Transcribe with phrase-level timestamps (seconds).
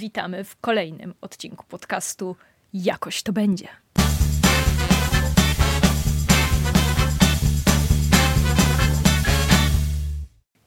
[0.00, 2.36] Witamy w kolejnym odcinku podcastu
[2.74, 3.68] Jakoś to będzie.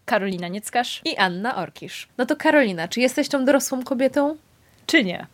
[0.05, 1.01] Karolina Nieckarz.
[1.05, 2.07] I Anna Orkisz.
[2.17, 4.37] No to Karolina, czy jesteś tą dorosłą kobietą?
[4.85, 5.27] Czy nie?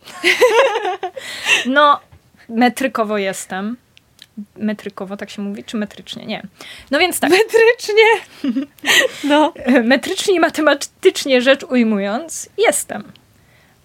[1.65, 1.99] no,
[2.49, 3.77] metrykowo jestem.
[4.57, 6.25] Metrykowo tak się mówi, czy metrycznie?
[6.25, 6.43] Nie.
[6.91, 7.29] No więc tak.
[7.31, 8.03] Metrycznie!
[9.23, 9.53] No.
[9.83, 13.11] Metrycznie i matematycznie rzecz ujmując, jestem.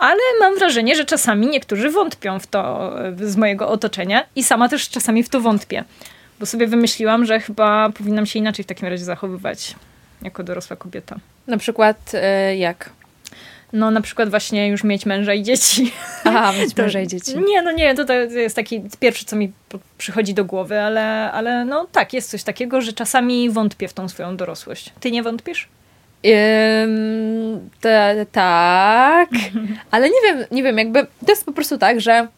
[0.04, 4.88] Ale mam wrażenie, że czasami niektórzy wątpią w to z mojego otoczenia i sama też
[4.88, 5.84] czasami w to wątpię.
[6.40, 9.74] Bo sobie wymyśliłam, że chyba powinnam się inaczej w takim razie zachowywać
[10.22, 11.16] jako dorosła kobieta.
[11.46, 12.90] Na przykład y, jak?
[13.72, 15.92] No na przykład właśnie już mieć męża i dzieci.
[16.24, 17.38] Aha, mieć męża i dzieci.
[17.48, 19.52] Nie, no nie, to, to jest taki pierwszy, co mi
[19.98, 24.08] przychodzi do głowy, ale, ale no tak, jest coś takiego, że czasami wątpię w tą
[24.08, 24.92] swoją dorosłość.
[25.00, 25.68] Ty nie wątpisz?
[26.24, 29.28] Ym, te, tak,
[29.90, 32.28] ale nie wiem, nie wiem, jakby to jest po prostu tak, że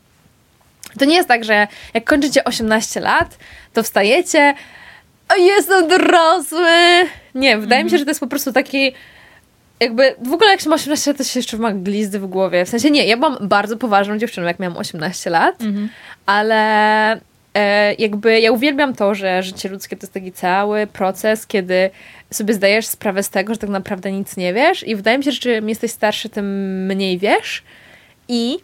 [0.98, 3.38] to nie jest tak, że jak kończycie 18 lat,
[3.72, 4.54] to wstajecie,
[5.28, 6.68] a jestem dorosły.
[7.34, 8.92] Nie, wydaje mi się, że to jest po prostu taki
[9.80, 12.64] jakby w ogóle jak się ma 18 lat, to się jeszcze ma glizdy w głowie.
[12.64, 15.88] W sensie nie, ja byłam bardzo poważną dziewczyną, jak miałam 18 lat, Mhm.
[16.26, 17.20] ale
[17.98, 21.90] jakby ja uwielbiam to, że życie ludzkie to jest taki cały proces, kiedy
[22.30, 25.32] sobie zdajesz sprawę z tego, że tak naprawdę nic nie wiesz i wydaje mi się,
[25.32, 26.46] że czym jesteś starszy, tym
[26.86, 27.62] mniej wiesz
[28.28, 28.58] i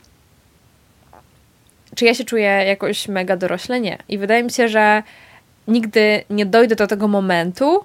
[1.94, 3.80] czy ja się czuję jakoś mega dorośle?
[3.80, 3.98] Nie.
[4.08, 5.02] I wydaje mi się, że
[5.68, 7.84] nigdy nie dojdę do tego momentu,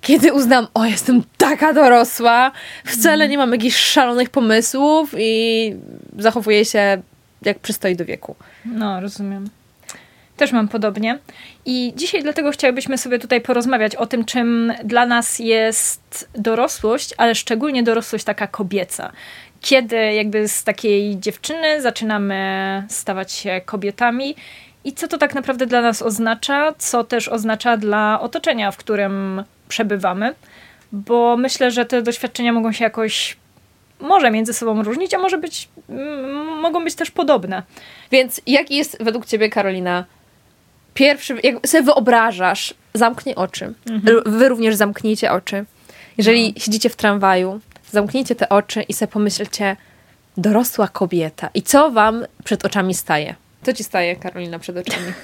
[0.00, 2.52] kiedy uznam, o, jestem taka dorosła,
[2.84, 5.74] wcale nie mam jakichś szalonych pomysłów i
[6.18, 7.02] zachowuję się
[7.42, 8.36] jak przystoi do wieku.
[8.64, 9.50] No, rozumiem.
[10.38, 11.18] Też mam podobnie.
[11.66, 17.34] I dzisiaj dlatego chciałybyśmy sobie tutaj porozmawiać o tym, czym dla nas jest dorosłość, ale
[17.34, 19.12] szczególnie dorosłość taka kobieca.
[19.60, 24.34] Kiedy jakby z takiej dziewczyny zaczynamy stawać się kobietami
[24.84, 29.44] i co to tak naprawdę dla nas oznacza, co też oznacza dla otoczenia, w którym
[29.68, 30.34] przebywamy,
[30.92, 33.36] bo myślę, że te doświadczenia mogą się jakoś
[34.00, 35.68] może między sobą różnić, a może być,
[36.60, 37.62] mogą być też podobne.
[38.10, 40.04] Więc jaki jest według ciebie, Karolina,
[40.98, 43.72] pierwszy, jak sobie wyobrażasz, zamknij oczy.
[44.06, 45.64] L- Wy również zamknijcie oczy.
[46.18, 47.60] Jeżeli siedzicie w tramwaju,
[47.90, 49.76] zamknijcie te oczy i sobie pomyślcie,
[50.36, 51.50] dorosła kobieta.
[51.54, 53.34] I co wam przed oczami staje?
[53.62, 55.12] Co ci staje, Karolina, przed oczami?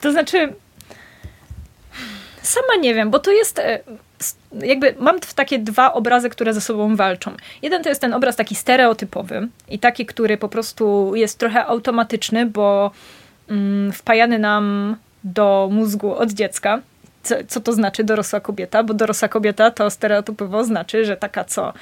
[0.00, 0.52] To znaczy,
[2.42, 3.80] sama nie wiem, bo to jest e,
[4.60, 7.32] jakby mam takie dwa obrazy, które ze sobą walczą.
[7.62, 12.46] Jeden to jest ten obraz taki stereotypowy i taki, który po prostu jest trochę automatyczny,
[12.46, 12.90] bo
[13.48, 16.80] mm, wpajany nam do mózgu od dziecka.
[17.22, 18.82] Co, co to znaczy dorosła kobieta?
[18.82, 21.72] Bo dorosła kobieta to stereotypowo znaczy, że taka co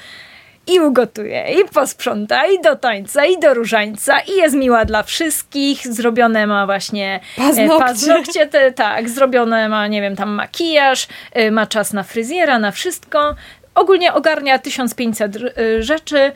[0.66, 5.86] i ugotuje, i posprząta, i do tańca, i do różańca, i jest miła dla wszystkich.
[5.92, 7.78] Zrobione ma właśnie e, Paznokcie.
[7.78, 12.70] paznokcie te, tak, zrobione ma, nie wiem, tam makijaż, e, ma czas na fryzjera, na
[12.70, 13.34] wszystko.
[13.74, 16.32] Ogólnie ogarnia 1500 r- e, rzeczy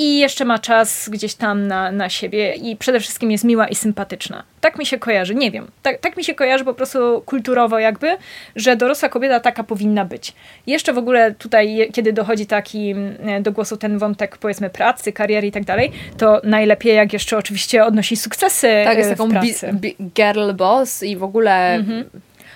[0.00, 3.74] i jeszcze ma czas gdzieś tam na, na siebie i przede wszystkim jest miła i
[3.74, 4.42] sympatyczna.
[4.60, 5.70] Tak mi się kojarzy, nie wiem.
[5.82, 8.16] Tak, tak mi się kojarzy po prostu kulturowo jakby,
[8.56, 10.32] że dorosła kobieta taka powinna być.
[10.66, 15.46] Jeszcze w ogóle tutaj, kiedy dochodzi taki mm, do głosu ten wątek powiedzmy pracy, kariery
[15.46, 19.32] i tak dalej, to najlepiej jak jeszcze oczywiście odnosi sukcesy Tak, jest e, taką bi-
[19.32, 19.70] pracy.
[19.72, 21.84] bi- girl boss i w ogóle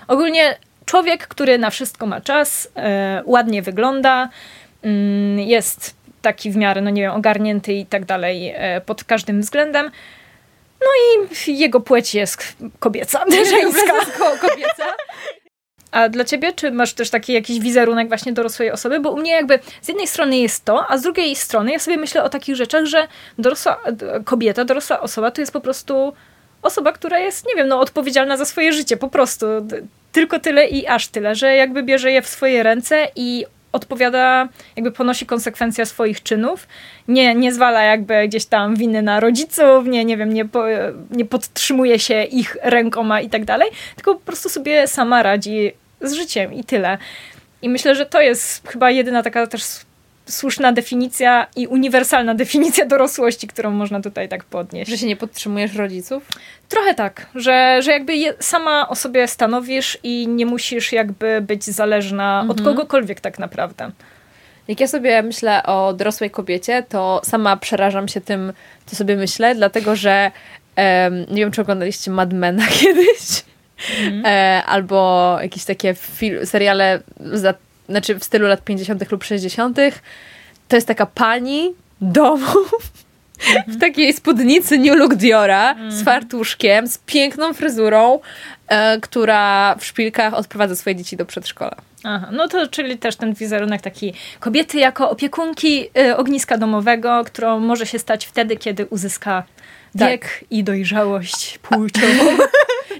[0.08, 4.28] Ogólnie człowiek, który na wszystko ma czas, e, ładnie wygląda,
[4.82, 5.94] mm, jest
[6.24, 9.90] taki w miarę, no nie wiem, ogarnięty i tak dalej e, pod każdym względem.
[10.80, 10.90] No
[11.46, 13.92] i jego płeć jest kobieca, żeńska.
[14.18, 14.84] Ko- kobieca.
[15.90, 19.00] A dla ciebie, czy masz też taki jakiś wizerunek właśnie dorosłej osoby?
[19.00, 21.96] Bo u mnie jakby z jednej strony jest to, a z drugiej strony ja sobie
[21.96, 23.08] myślę o takich rzeczach, że
[23.38, 23.80] dorosła
[24.24, 26.12] kobieta, dorosła osoba to jest po prostu
[26.62, 29.46] osoba, która jest, nie wiem, no odpowiedzialna za swoje życie, po prostu.
[30.12, 34.92] Tylko tyle i aż tyle, że jakby bierze je w swoje ręce i odpowiada, jakby
[34.92, 36.68] ponosi konsekwencje swoich czynów,
[37.08, 40.64] nie, nie zwala jakby gdzieś tam winy na rodziców, nie, nie wiem, nie, po,
[41.10, 46.12] nie podtrzymuje się ich rękoma i tak dalej, tylko po prostu sobie sama radzi z
[46.12, 46.98] życiem i tyle.
[47.62, 49.62] I myślę, że to jest chyba jedyna taka też
[50.26, 54.90] słuszna definicja i uniwersalna definicja dorosłości, którą można tutaj tak podnieść.
[54.90, 56.28] Że się nie podtrzymujesz rodziców?
[56.68, 61.64] Trochę tak, że, że jakby je, sama o sobie stanowisz i nie musisz jakby być
[61.64, 63.90] zależna od kogokolwiek tak naprawdę.
[64.68, 68.52] Jak ja sobie myślę o dorosłej kobiecie, to sama przerażam się tym,
[68.86, 70.30] co sobie myślę, dlatego że
[70.76, 73.44] em, nie wiem, czy oglądaliście Mad Mena kiedyś,
[74.24, 75.94] e, albo jakieś takie
[76.44, 77.54] seriale, za,
[77.88, 79.10] znaczy w stylu lat 50.
[79.12, 79.78] lub 60.,
[80.68, 82.46] to jest taka pani domu
[83.68, 88.20] w takiej spódnicy New Look Diora z fartuszkiem, z piękną fryzurą,
[88.68, 91.76] e, która w szpilkach odprowadza swoje dzieci do przedszkola.
[92.04, 97.60] Aha, no to czyli też ten wizerunek taki kobiety jako opiekunki y, ogniska domowego, którą
[97.60, 99.44] może się stać wtedy, kiedy uzyska
[99.98, 100.10] Tak.
[100.10, 102.24] wiek i dojrzałość płciową.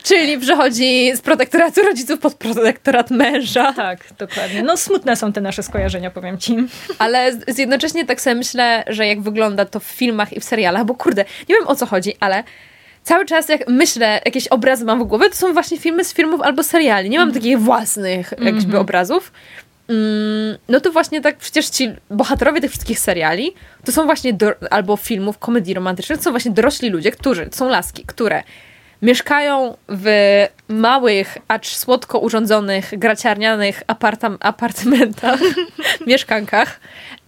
[0.03, 3.73] Czyli przechodzi z protektoratu rodziców pod protektorat męża.
[3.73, 4.63] tak, dokładnie.
[4.63, 6.57] No smutne są te nasze skojarzenia, powiem ci.
[6.99, 10.85] Ale z- jednocześnie tak sobie myślę, że jak wygląda to w filmach i w serialach,
[10.85, 12.45] bo kurde, nie wiem o co chodzi, ale
[13.03, 16.41] cały czas jak myślę, jakieś obrazy mam w głowie, to są właśnie filmy z filmów
[16.41, 17.11] albo seriali.
[17.11, 19.33] Nie mam takich własnych jakby obrazów.
[19.89, 23.55] Mm, no to właśnie tak przecież ci bohaterowie tych wszystkich seriali
[23.85, 27.57] to są właśnie do, albo filmów, komedii romantycznych, to są właśnie dorośli ludzie, którzy, to
[27.57, 28.43] są laski, które
[29.05, 30.07] mieszkają w
[30.69, 35.41] małych, acz słodko urządzonych, graciarnianych apartam, apartamentach,
[36.07, 36.81] mieszkankach,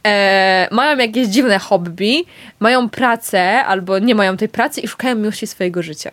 [0.06, 2.25] e, mają jakieś dziwne hobby,
[2.61, 6.11] mają pracę albo nie mają tej pracy i szukają miłości swojego życia.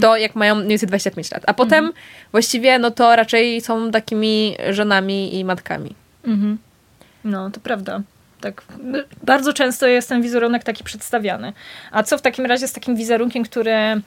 [0.00, 1.42] To jak mają mniej więcej 25 lat.
[1.46, 1.92] A potem
[2.32, 5.94] właściwie no to raczej są takimi żonami i matkami.
[6.24, 6.58] Mhm.
[7.24, 8.00] No, to prawda.
[8.40, 8.62] Tak,
[9.22, 11.52] bardzo często jest ten wizerunek taki przedstawiany.
[11.90, 14.00] A co w takim razie z takim wizerunkiem, który.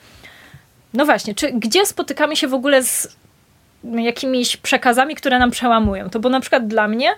[0.93, 3.15] No właśnie, czy gdzie spotykamy się w ogóle z
[3.83, 6.09] jakimiś przekazami, które nam przełamują?
[6.09, 7.09] To bo na przykład dla mnie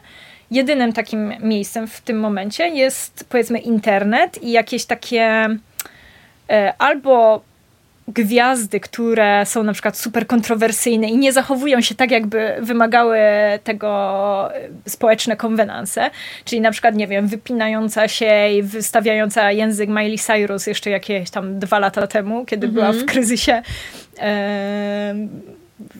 [0.51, 5.47] jedynym takim miejscem w tym momencie jest powiedzmy internet i jakieś takie
[6.49, 7.41] e, albo
[8.07, 13.19] gwiazdy, które są na przykład super kontrowersyjne i nie zachowują się tak, jakby wymagały
[13.63, 16.09] tego e, społeczne konwenanse,
[16.45, 21.59] czyli na przykład, nie wiem, wypinająca się i wystawiająca język Miley Cyrus jeszcze jakieś tam
[21.59, 23.61] dwa lata temu, kiedy była w kryzysie
[24.19, 25.15] e,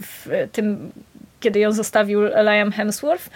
[0.01, 0.92] w tym,
[1.39, 3.30] kiedy ją zostawił Liam Hemsworth.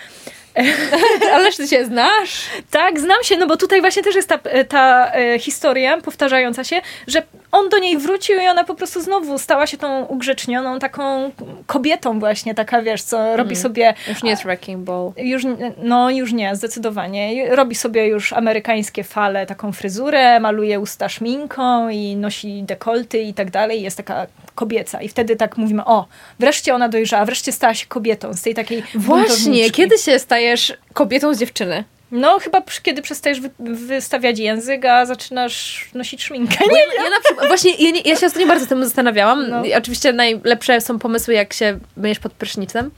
[1.36, 2.46] Ależ ty się znasz?
[2.72, 6.81] Tak, znam się, no bo tutaj właśnie też jest ta, ta e, historia powtarzająca się,
[7.07, 11.31] że on do niej wrócił i ona po prostu znowu stała się tą ugrzecznioną taką
[11.66, 13.94] kobietą właśnie, taka wiesz, co robi sobie...
[14.07, 15.12] Już nie jest Wrecking Ball.
[15.18, 15.44] Już,
[15.78, 17.56] no już nie, zdecydowanie.
[17.56, 23.51] Robi sobie już amerykańskie fale, taką fryzurę, maluje usta szminką i nosi dekolty i tak
[23.51, 23.81] dalej.
[23.81, 25.02] Jest taka kobieca.
[25.02, 26.07] I wtedy tak mówimy, o,
[26.40, 31.34] wreszcie ona dojrzała, wreszcie stała się kobietą z tej takiej Właśnie, kiedy się stajesz kobietą
[31.34, 31.84] z dziewczyny?
[32.12, 36.57] No, chyba kiedy przestajesz wy, wystawiać język, a zaczynasz nosić szminkę.
[36.69, 39.50] Bo ja, ja na przykład, właśnie ja, nie, ja się ostatnio bardzo tym zastanawiałam.
[39.50, 39.63] No.
[39.78, 42.92] Oczywiście najlepsze są pomysły, jak się myjesz pod prysznicem,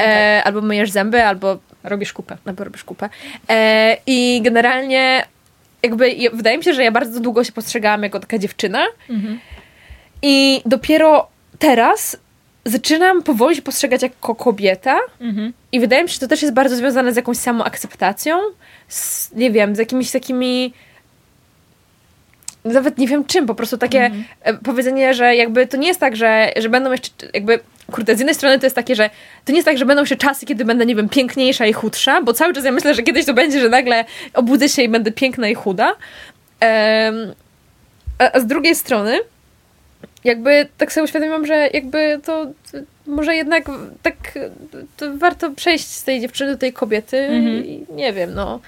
[0.00, 2.36] e, albo myjesz zęby, albo, Robisz kupę.
[2.44, 3.08] albo robisz kupę.
[3.50, 5.24] E, I generalnie
[5.82, 8.84] jakby ja, wydaje mi się, że ja bardzo długo się postrzegałam jako taka dziewczyna
[10.22, 11.28] i dopiero
[11.58, 12.16] teraz
[12.64, 15.52] zaczynam powoli się postrzegać jako kobieta Mhm.
[15.72, 18.38] i wydaje mi się, że to też jest bardzo związane z jakąś samoakceptacją,
[18.88, 20.72] z, nie wiem, z jakimiś takimi
[22.64, 24.10] nawet nie wiem czym, po prostu takie
[24.42, 27.60] e, powiedzenie, że jakby to nie jest tak, że, że będą jeszcze jakby
[27.92, 29.10] kurde, z jednej strony to jest takie, że
[29.44, 32.22] to nie jest tak, że będą się czasy, kiedy będę, nie wiem, piękniejsza i chudsza,
[32.22, 34.04] bo cały czas ja myślę, że kiedyś to będzie, że nagle
[34.34, 35.96] obudzę się i będę piękna i chuda.
[36.60, 37.34] Em,
[38.18, 39.18] a, a z drugiej strony
[40.24, 42.46] jakby tak sobie uświadomiłam, że jakby to,
[43.06, 43.64] może jednak
[44.02, 44.14] tak
[44.96, 47.64] to warto przejść z tej dziewczyny do tej kobiety Mhm.
[47.64, 48.60] i nie wiem, no.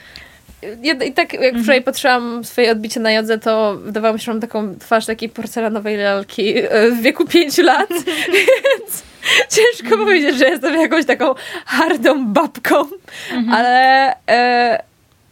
[1.07, 4.41] I tak jak wczoraj patrzyłam swoje odbicie na jodze, to wydawało mi się, że mam
[4.41, 7.89] taką twarz takiej porcelanowej lalki e, w wieku pięciu lat,
[8.35, 9.03] więc
[9.49, 11.35] ciężko powiedzieć, że jestem jakąś taką
[11.67, 12.85] hardą babką,
[13.53, 14.13] ale...
[14.29, 14.83] E,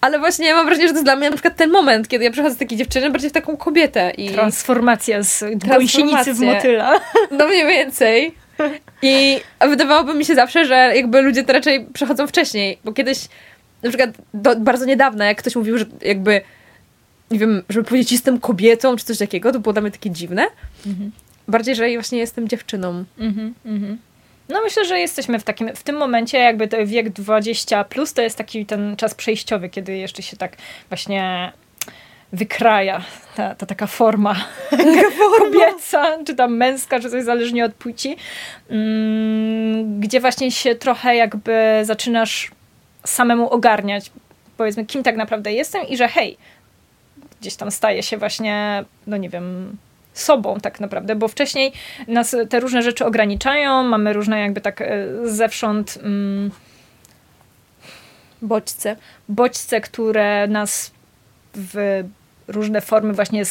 [0.03, 2.25] ale właśnie ja mam wrażenie, że to jest dla mnie na przykład ten moment, kiedy
[2.25, 4.11] ja przechodzę z takiej dziewczyny bardziej w taką kobietę.
[4.11, 4.31] I...
[4.31, 7.01] Transformacja z gąsienicy w motyla.
[7.39, 8.35] No mniej więcej.
[9.03, 13.29] I wydawałoby mi się zawsze, że jakby ludzie to raczej przechodzą wcześniej, bo kiedyś,
[13.83, 16.41] na przykład do, bardzo niedawno, jak ktoś mówił, że jakby,
[17.31, 20.47] nie wiem, żeby powiedzieć jestem kobietą, czy coś takiego, to było dla mnie takie dziwne.
[21.49, 23.05] Bardziej, że właśnie jestem dziewczyną.
[23.19, 23.99] Mhm, mhm.
[24.53, 28.23] No myślę, że jesteśmy w takim, w tym momencie jakby to wiek 20 plus to
[28.23, 30.57] jest taki ten czas przejściowy, kiedy jeszcze się tak
[30.89, 31.53] właśnie
[32.33, 33.05] wykraja
[33.37, 34.37] ta, ta taka forma,
[35.39, 38.17] kobieca, czy tam męska, czy coś zależnie od płci,
[38.71, 42.51] mm, gdzie właśnie się trochę jakby zaczynasz
[43.07, 44.11] samemu ogarniać,
[44.57, 46.37] powiedzmy, kim tak naprawdę jestem i że hej,
[47.41, 49.77] gdzieś tam staje się właśnie, no nie wiem,
[50.13, 51.73] sobą tak naprawdę, bo wcześniej
[52.09, 56.51] nas te różne rzeczy ograniczają, mamy różne jakby tak e, zewsząd mm,
[58.43, 58.97] Bodźce.
[59.29, 60.93] bodźce, które nas
[61.55, 62.05] w
[62.49, 63.43] różne formy właśnie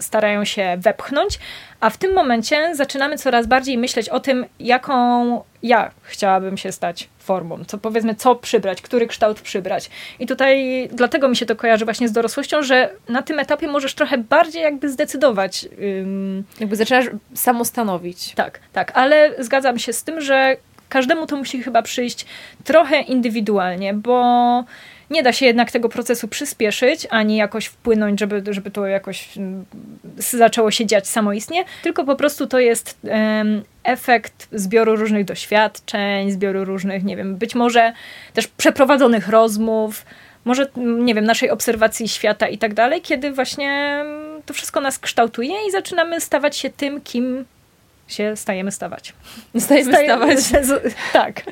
[0.00, 1.38] starają się wepchnąć,
[1.80, 7.08] a w tym momencie zaczynamy coraz bardziej myśleć o tym, jaką ja chciałabym się stać
[7.18, 9.90] formą, co powiedzmy, co przybrać, który kształt przybrać.
[10.18, 13.94] I tutaj dlatego mi się to kojarzy właśnie z dorosłością, że na tym etapie możesz
[13.94, 15.68] trochę bardziej jakby zdecydować.
[15.82, 16.44] Ym...
[16.60, 18.34] Jakby zaczynasz samostanowić.
[18.34, 20.56] Tak, tak, ale zgadzam się z tym, że
[20.88, 22.26] każdemu to musi chyba przyjść
[22.64, 24.64] trochę indywidualnie, bo
[25.10, 29.64] nie da się jednak tego procesu przyspieszyć, ani jakoś wpłynąć, żeby, żeby to jakoś mm,
[30.18, 36.64] zaczęło się dziać samoistnie, tylko po prostu to jest um, efekt zbioru różnych doświadczeń, zbioru
[36.64, 37.92] różnych, nie wiem, być może
[38.34, 40.04] też przeprowadzonych rozmów,
[40.44, 44.98] może, nie wiem, naszej obserwacji świata i tak dalej, kiedy właśnie mm, to wszystko nas
[44.98, 47.44] kształtuje i zaczynamy stawać się tym, kim
[48.08, 49.12] się stajemy stawać.
[49.58, 50.72] Stajemy, stajemy stawać.
[51.12, 51.42] tak.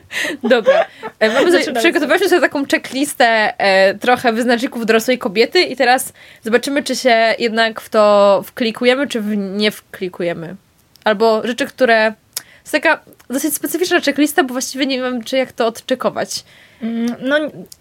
[0.42, 0.87] Dobra.
[1.18, 6.96] E, mamy przygotowaliśmy sobie taką checklistę e, trochę wyznaczników dorosłej kobiety i teraz zobaczymy, czy
[6.96, 10.56] się jednak w to wklikujemy, czy w nie wklikujemy.
[11.04, 12.12] Albo rzeczy, które...
[12.34, 16.44] To jest taka dosyć specyficzna checklista, bo właściwie nie wiem, czy jak to odczekować.
[16.82, 17.37] Mm, no,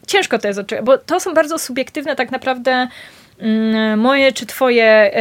[0.07, 2.87] ciężko to jest odczekować, bo to są bardzo subiektywne tak naprawdę
[3.39, 5.11] mm, moje czy twoje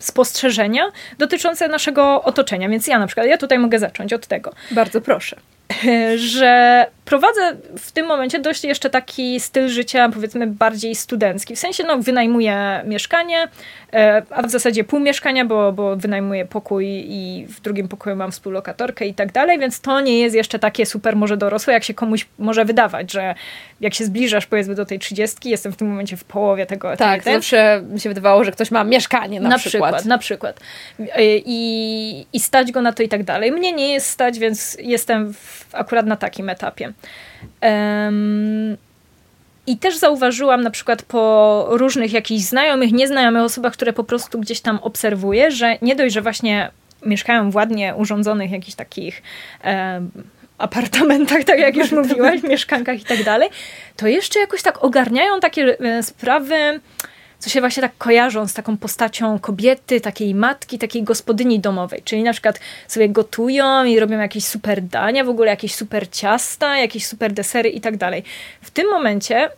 [0.00, 0.82] spostrzeżenia
[1.18, 2.68] dotyczące naszego otoczenia.
[2.68, 4.52] Więc ja na przykład, ja tutaj mogę zacząć od tego.
[4.70, 5.36] Bardzo proszę.
[6.16, 11.56] Że prowadzę w tym momencie dość jeszcze taki styl życia, powiedzmy, bardziej studencki.
[11.56, 13.48] W sensie, no, wynajmuję mieszkanie,
[13.92, 18.32] e, a w zasadzie pół mieszkania, bo, bo wynajmuję pokój i w drugim pokoju mam
[18.32, 21.94] współlokatorkę i tak dalej, więc to nie jest jeszcze takie super może dorosłe, jak się
[21.94, 23.34] komuś może wydawać, że
[23.80, 26.96] jak się zbliżasz, powiedzmy, do tej trzydziestki, jestem w tym momencie w połowie tego.
[26.96, 29.94] Tak, ten, zawsze mi się wydawało, że ktoś ma mieszkanie na, na przykład.
[29.94, 30.04] przykład.
[30.04, 30.60] Na przykład.
[31.00, 33.52] E, I, I stać go na to i tak dalej.
[33.52, 36.92] Mnie nie jest stać, więc jestem w, akurat na takim etapie.
[37.62, 38.76] Um,
[39.66, 44.60] i też zauważyłam na przykład po różnych jakichś znajomych, nieznajomych osobach, które po prostu gdzieś
[44.60, 46.70] tam obserwuję, że nie dość, że właśnie
[47.06, 49.22] mieszkają w ładnie urządzonych jakichś takich
[50.58, 53.48] apartamentach, tak jak już mówiłaś, mieszkankach i tak dalej,
[53.96, 56.80] to jeszcze jakoś tak ogarniają takie e, sprawy
[57.40, 62.02] co się właśnie tak kojarzą z taką postacią kobiety, takiej matki, takiej gospodyni domowej.
[62.04, 66.78] Czyli na przykład sobie gotują i robią jakieś super dania, w ogóle jakieś super ciasta,
[66.78, 68.22] jakieś super desery i tak dalej.
[68.62, 69.50] W tym momencie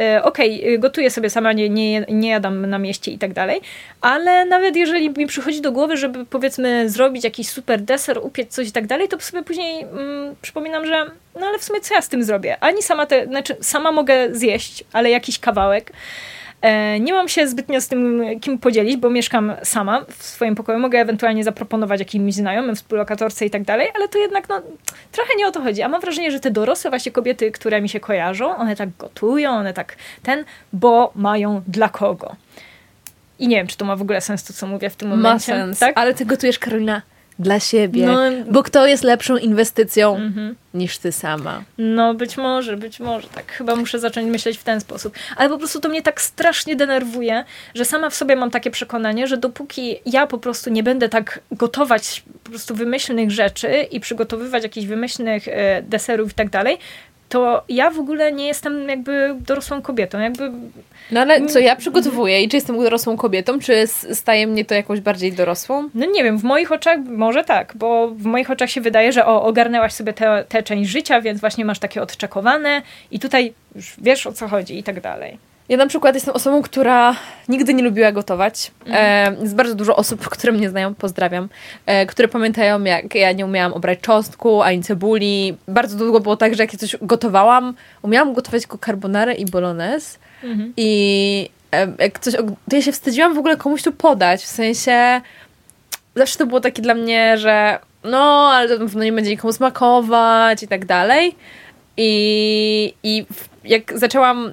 [0.00, 3.60] e, okej, okay, gotuję sobie sama, nie, nie, nie jadam na mieście i tak dalej,
[4.00, 8.68] ale nawet jeżeli mi przychodzi do głowy, żeby powiedzmy zrobić jakiś super deser, upiec coś
[8.68, 11.10] i tak dalej, to sobie później mm, przypominam, że
[11.40, 12.56] no ale w sumie co ja z tym zrobię?
[12.60, 15.92] Ani sama te, znaczy sama mogę zjeść, ale jakiś kawałek,
[17.00, 20.78] nie mam się zbytnio z tym kim podzielić, bo mieszkam sama w swoim pokoju.
[20.78, 24.62] Mogę ewentualnie zaproponować jakimś znajomym, współlokatorce i tak dalej, ale to jednak no,
[25.12, 25.82] trochę nie o to chodzi.
[25.82, 29.50] A mam wrażenie, że te dorosłe właśnie kobiety, które mi się kojarzą, one tak gotują,
[29.50, 32.36] one tak ten, bo mają dla kogo.
[33.38, 35.52] I nie wiem, czy to ma w ogóle sens to, co mówię w tym momencie.
[35.52, 35.98] Ma sens, tak?
[35.98, 37.02] ale ty gotujesz, Karolina,
[37.40, 38.06] dla siebie.
[38.06, 38.20] No,
[38.50, 40.54] bo kto jest lepszą inwestycją mm-hmm.
[40.74, 41.62] niż ty sama?
[41.78, 43.28] No być może, być może.
[43.28, 45.14] Tak chyba muszę zacząć myśleć w ten sposób.
[45.36, 47.44] Ale po prostu to mnie tak strasznie denerwuje,
[47.74, 51.40] że sama w sobie mam takie przekonanie, że dopóki ja po prostu nie będę tak
[51.52, 56.78] gotować po prostu wymyślnych rzeczy i przygotowywać jakichś wymyślnych e, deserów i tak dalej,
[57.30, 60.20] to ja w ogóle nie jestem jakby dorosłą kobietą.
[60.20, 60.50] Jakby...
[61.10, 65.00] No ale co ja przygotowuję i czy jestem dorosłą kobietą, czy staje mnie to jakąś
[65.00, 65.88] bardziej dorosłą?
[65.94, 69.26] No nie wiem, w moich oczach może tak, bo w moich oczach się wydaje, że
[69.26, 70.12] o, ogarnęłaś sobie
[70.48, 74.78] tę część życia, więc właśnie masz takie odczekowane i tutaj już wiesz o co chodzi
[74.78, 75.49] i tak dalej.
[75.70, 77.16] Ja na przykład jestem osobą, która
[77.48, 78.70] nigdy nie lubiła gotować.
[78.86, 79.36] Mhm.
[79.36, 81.48] E, jest bardzo dużo osób, które mnie znają, pozdrawiam,
[81.86, 85.56] e, które pamiętają, jak ja nie umiałam obrać czosnku, ani cebuli.
[85.68, 90.72] Bardzo długo było tak, że jak coś gotowałam, umiałam gotować tylko carbonarę i bolognese mhm.
[90.76, 92.34] i e, jak coś,
[92.70, 95.20] to ja się wstydziłam w ogóle komuś tu podać, w sensie
[96.14, 99.52] zawsze to było takie dla mnie, że no, ale to na pewno nie będzie nikomu
[99.52, 101.34] smakować i tak dalej.
[101.96, 103.26] I, i
[103.64, 104.52] jak zaczęłam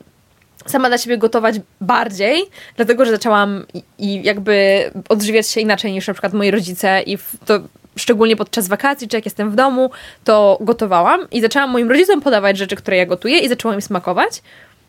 [0.72, 2.44] sama dla siebie gotować bardziej,
[2.76, 7.18] dlatego że zaczęłam i, i jakby odżywiać się inaczej niż na przykład moi rodzice i
[7.46, 7.60] to
[7.96, 9.90] szczególnie podczas wakacji, czy jak jestem w domu,
[10.24, 14.42] to gotowałam i zaczęłam moim rodzicom podawać rzeczy, które ja gotuję i zaczęło im smakować.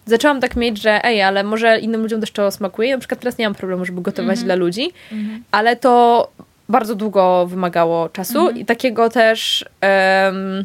[0.07, 2.93] Zaczęłam tak mieć, że ej, ale może innym ludziom też to smakuje.
[2.93, 4.45] Na przykład teraz nie mam problemu, żeby gotować mm-hmm.
[4.45, 5.39] dla ludzi, mm-hmm.
[5.51, 6.29] ale to
[6.69, 8.59] bardzo długo wymagało czasu mm-hmm.
[8.59, 10.65] i takiego też um,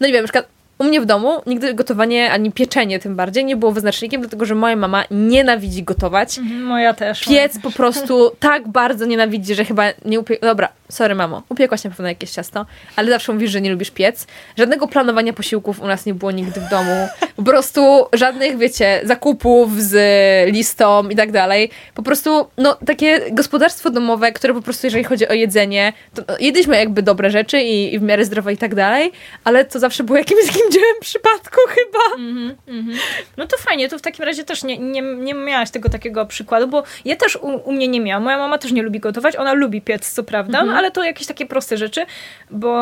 [0.00, 3.44] no nie wiem, na przykład u mnie w domu nigdy gotowanie, ani pieczenie tym bardziej
[3.44, 6.38] nie było wyznacznikiem, dlatego że moja mama nienawidzi gotować.
[6.38, 7.24] Mhm, Moja też.
[7.24, 10.36] Piec po prostu tak bardzo nienawidzi, że chyba nie upie...
[10.40, 12.66] Dobra, sorry mamo, upiekłaś na pewno jakieś ciasto,
[12.96, 14.26] ale zawsze mówisz, że nie lubisz piec.
[14.58, 17.08] Żadnego planowania posiłków u nas nie było nigdy w domu.
[17.36, 19.94] Po prostu żadnych, wiecie, zakupów z
[20.52, 21.70] listą i tak dalej.
[21.94, 26.34] Po prostu, no, takie gospodarstwo domowe, które po prostu, jeżeli chodzi o jedzenie, to no,
[26.40, 29.12] jedliśmy jakby dobre rzeczy i, i w miarę zdrowe i tak dalej,
[29.44, 32.24] ale to zawsze było jakimś takim dziełem przypadku chyba.
[32.28, 32.98] Mhm, mhm.
[33.36, 36.68] No to fajnie, to w takim razie też nie, nie, nie miałaś tego takiego przykładu,
[36.68, 38.22] bo ja też u, u mnie nie miałam.
[38.22, 40.78] Moja mama też nie lubi gotować, ona lubi piec, co prawda, Mhm.
[40.78, 42.06] ale to jakieś takie proste rzeczy,
[42.50, 42.74] bo,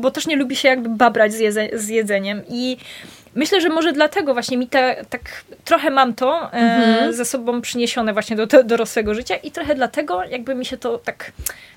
[0.00, 2.76] bo też nie lubi się jakby babrać z, jedze, z jedzeniem i
[3.34, 5.20] Myślę, że może dlatego właśnie mi te, tak
[5.64, 7.08] trochę mam to Mhm.
[7.08, 10.76] e, ze sobą przyniesione właśnie do, do dorosłego życia i trochę dlatego jakby mi się
[10.76, 11.32] to tak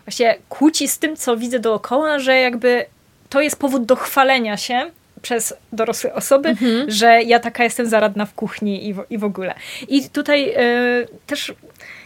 [0.06, 2.86] właśnie kłóci z tym, co widzę dookoła, że jakby
[3.30, 4.92] to jest powód do chwalenia się
[5.22, 6.92] przez dorosłe osoby, Mhm.
[6.92, 9.54] że ja taka jestem zaradna w kuchni i w, i w ogóle.
[9.88, 10.64] I tutaj e,
[11.28, 11.54] też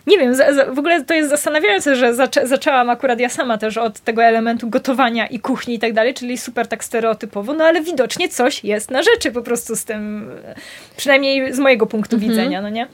[0.08, 3.58] nie wiem, za, za, w ogóle to jest zastanawiające, że zaczę, zaczęłam akurat ja sama
[3.58, 7.66] też od tego elementu gotowania i kuchni i tak dalej, czyli super tak stereotypowo, no
[7.66, 10.32] ale widocznie coś jest na rzeczy po prostu z tym,
[10.98, 12.32] przynajmniej z mojego punktu Mhm.
[12.32, 12.88] widzenia, no nie?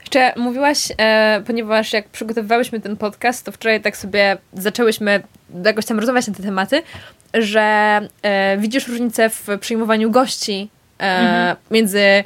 [0.00, 5.22] Jeszcze mówiłaś, e, ponieważ jak przygotowywałyśmy ten podcast, to wczoraj tak sobie zaczęłyśmy
[5.64, 6.82] jakoś tam rozmawiać na te tematy,
[7.34, 10.68] że e, widzisz różnicę w przyjmowaniu gości
[10.98, 11.56] e, Mhm.
[11.70, 12.24] między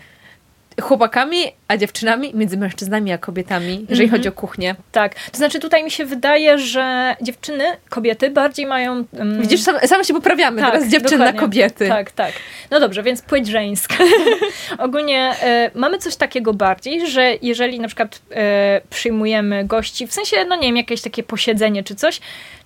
[0.81, 1.37] chłopakami
[1.69, 4.11] a dziewczynami, między mężczyznami a kobietami, jeżeli Mhm.
[4.11, 4.75] chodzi o kuchnię.
[4.93, 5.15] Tak.
[5.31, 9.05] To znaczy tutaj mi się wydaje, że dziewczyny, kobiety bardziej mają...
[9.15, 11.41] mm, Widzisz, same, się poprawiamy Tak, teraz z dziewczyn na dokładnie.
[11.41, 11.89] kobiety.
[11.89, 12.33] Tak, tak.
[12.71, 13.95] No dobrze, więc płeć żeńska.
[14.79, 20.37] Ogólnie e, mamy coś takiego bardziej, że jeżeli na przykład e, przyjmujemy gości, w sensie,
[20.49, 22.21] no nie wiem, jakieś takie posiedzenie czy coś,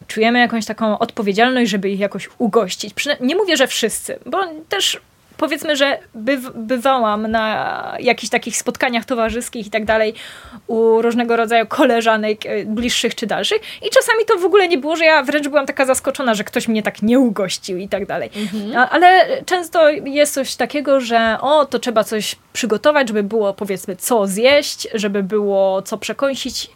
[0.07, 2.95] czujemy jakąś taką odpowiedzialność, żeby ich jakoś ugościć.
[2.95, 5.01] Przyna- nie mówię, że wszyscy, bo też
[5.37, 10.15] powiedzmy, że byw- bywałam na jakichś takich spotkaniach towarzyskich i tak dalej
[10.67, 14.97] u różnego rodzaju koleżanek e, bliższych czy dalszych i czasami to w ogóle nie było,
[14.97, 18.31] że ja wręcz byłam taka zaskoczona, że ktoś mnie tak nie ugościł i tak dalej.
[18.77, 23.97] A, ale często jest coś takiego, że o, to trzeba coś przygotować, żeby było powiedzmy
[23.97, 26.71] co zjeść, żeby było co przekąsić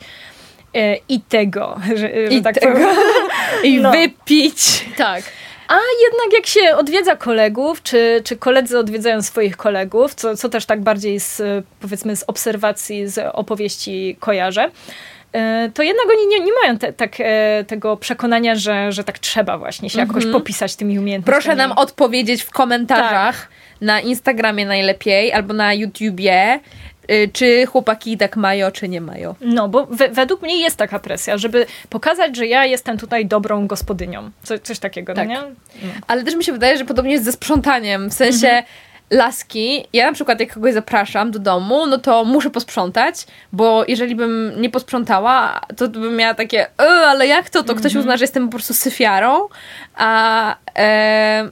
[0.74, 2.72] e, i tego, że, że I tak tego.
[2.72, 2.88] powiem.
[3.64, 3.90] I No.
[3.90, 4.84] wypić.
[4.96, 5.22] Tak.
[5.68, 10.66] A jednak jak się odwiedza kolegów, czy, czy koledzy odwiedzają swoich kolegów, co, co też
[10.66, 11.42] tak bardziej z,
[11.80, 14.70] powiedzmy z obserwacji, z opowieści kojarzę,
[15.32, 19.18] e, to jednak oni nie, nie mają te, tak, e, tego przekonania, że, że tak
[19.18, 21.42] trzeba właśnie się jakoś popisać tymi umiejętnościami.
[21.42, 23.48] Proszę nam odpowiedzieć w komentarzach
[23.80, 26.60] na Instagramie najlepiej albo na YouTubie,
[27.32, 29.34] czy chłopaki tak mają, czy nie mają.
[29.40, 33.66] No, bo we, według mnie jest taka presja, żeby pokazać, że ja jestem tutaj dobrą
[33.66, 34.30] gospodynią.
[34.42, 35.28] Co, coś takiego, Tak.
[35.28, 35.42] no nie?
[36.06, 38.10] Ale też mi się wydaje, że podobnie jest ze sprzątaniem.
[38.10, 38.62] W sensie
[39.10, 44.14] laski, ja na przykład jak kogoś zapraszam do domu, no to muszę posprzątać, bo jeżeli
[44.14, 47.62] bym nie posprzątała, to bym miała takie, e, ale jak to?
[47.62, 49.48] To ktoś uzna, że jestem po prostu syfiarą,
[49.94, 50.56] a...
[50.78, 51.48] E,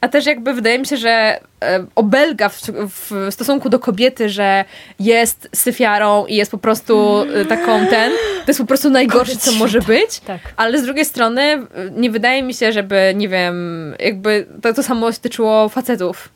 [0.00, 2.60] a też jakby wydaje mi się, że e, obelga w,
[2.90, 4.64] w stosunku do kobiety, że
[5.00, 9.52] jest syfiarą i jest po prostu e, taką ten, to jest po prostu najgorsze, co
[9.52, 10.20] może być.
[10.20, 10.40] Tak.
[10.56, 11.60] Ale z drugiej strony y,
[11.96, 16.28] nie wydaje mi się, żeby, nie wiem, jakby to, to samo tyczyło facetów.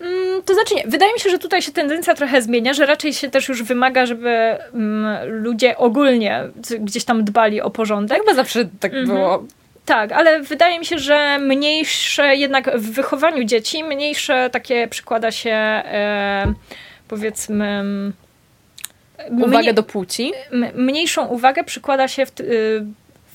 [0.00, 3.12] Mm, To znaczy nie, wydaje mi się, że tutaj się tendencja trochę zmienia, że raczej
[3.12, 4.30] się też już wymaga, żeby
[4.74, 6.42] mm, ludzie ogólnie
[6.80, 8.18] gdzieś tam dbali o porządek.
[8.18, 9.44] Chyba zawsze tak było.
[9.86, 15.50] Tak, ale wydaje mi się, że mniejsze jednak w wychowaniu dzieci, mniejsze takie przykłada się
[15.50, 16.54] e,
[17.08, 17.84] powiedzmy
[19.30, 20.32] Uwagę do płci.
[20.74, 22.84] mniejszą uwagę przykłada się w, y,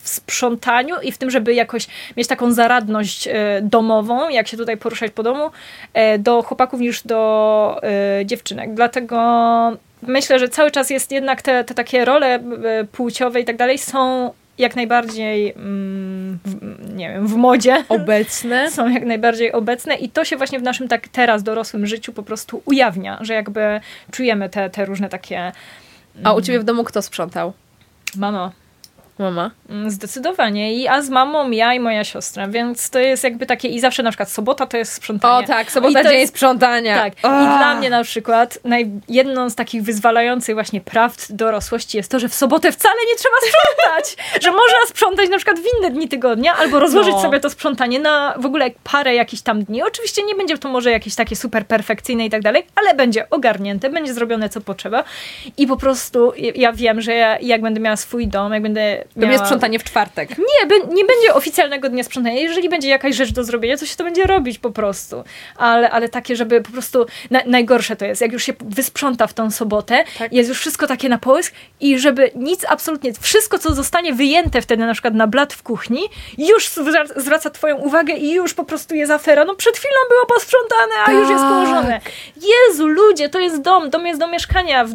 [0.01, 1.87] w sprzątaniu i w tym, żeby jakoś
[2.17, 5.51] mieć taką zaradność y, domową, jak się tutaj poruszać po domu,
[5.93, 7.81] e, do chłopaków niż do
[8.21, 8.73] y, dziewczynek.
[8.73, 9.17] Dlatego
[10.01, 12.39] myślę, że cały czas jest jednak te, te takie role
[12.91, 17.85] płciowe i tak dalej są jak najbardziej, mm, w, nie wiem, w modzie.
[17.89, 18.71] Obecne.
[18.71, 22.23] Są jak najbardziej obecne i to się właśnie w naszym tak teraz dorosłym życiu po
[22.23, 25.51] prostu ujawnia, że jakby czujemy te, te różne takie
[26.23, 27.53] A u ciebie w domu kto sprzątał?
[28.15, 28.51] mamo,
[29.21, 29.51] Mama.
[29.69, 30.73] Mm, Zdecydowanie.
[30.75, 34.03] I a z mamą ja i moja siostra, więc to jest jakby takie i zawsze
[34.03, 35.43] na przykład sobota to jest sprzątanie.
[35.45, 36.95] O tak, sobota I dzień jest- sprzątania.
[36.97, 37.13] Tak.
[37.23, 37.27] O.
[37.27, 42.19] I dla mnie na przykład naj, jedną z takich wyzwalających właśnie prawd dorosłości jest to,
[42.19, 44.15] że w sobotę wcale nie trzeba sprzątać.
[44.43, 47.21] że można sprzątać na przykład w inne dni tygodnia albo rozłożyć No.
[47.21, 49.83] sobie to sprzątanie na w ogóle parę jakichś tam dni.
[49.83, 53.89] Oczywiście nie będzie to może jakieś takie super perfekcyjne i tak dalej, ale będzie ogarnięte,
[53.89, 55.03] będzie zrobione co potrzeba
[55.57, 59.33] i po prostu ja wiem, że ja, jak będę miała swój dom, jak będę będzie
[59.35, 59.45] miała...
[59.45, 60.29] sprzątanie w czwartek.
[60.37, 62.35] Nie, nie będzie oficjalnego dnia sprzątania.
[62.41, 65.23] Jeżeli będzie jakaś rzecz do zrobienia, to się to będzie robić po prostu.
[65.57, 67.05] Ale, ale takie, żeby po prostu...
[67.31, 70.33] Na, najgorsze to jest, jak już się wysprząta w tą sobotę, Tak.
[70.33, 73.13] jest już wszystko takie na połysk i żeby nic absolutnie...
[73.21, 76.01] Wszystko, co zostanie wyjęte wtedy na przykład na blat w kuchni,
[76.37, 79.45] już zwra- zwraca twoją uwagę i już po prostu jest afera.
[79.45, 81.51] No przed chwilą było posprzątane, a już jest Tak.
[81.51, 82.01] położone.
[82.69, 83.89] Jezu, ludzie, to jest dom.
[83.89, 84.85] Dom jest do mieszkania.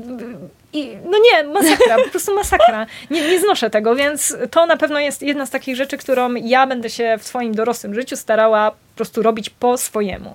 [0.73, 2.87] I, no nie, masakra, po prostu masakra.
[3.11, 6.67] Nie, nie znoszę tego, więc to na pewno jest jedna z takich rzeczy, którą ja
[6.67, 10.35] będę się w swoim dorosłym życiu starała po prostu robić po swojemu.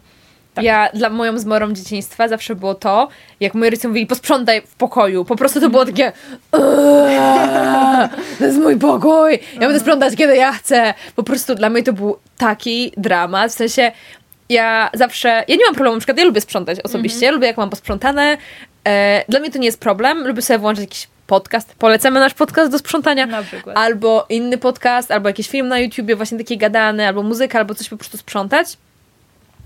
[0.53, 0.63] Tak.
[0.63, 3.07] Ja dla moją zmorą dzieciństwa zawsze było to,
[3.39, 5.25] jak moi rodzice mówili, posprzątaj w pokoju.
[5.25, 6.11] Po prostu to było takie
[6.53, 10.93] "Eee, to jest mój pokój, ja będę sprzątać kiedy ja chcę.
[11.15, 13.91] Po prostu dla mnie to był taki dramat, w sensie
[14.49, 17.69] ja zawsze, ja nie mam problemu, na przykład ja lubię sprzątać osobiście, lubię jak mam
[17.69, 18.37] posprzątane.
[18.87, 22.71] E, dla mnie to nie jest problem, lubię sobie włączyć jakiś podcast, polecamy nasz podcast
[22.71, 23.27] do sprzątania.
[23.75, 27.89] Albo inny podcast, albo jakiś film na YouTubie, właśnie taki gadany, albo muzyka, albo coś
[27.89, 28.77] po prostu sprzątać.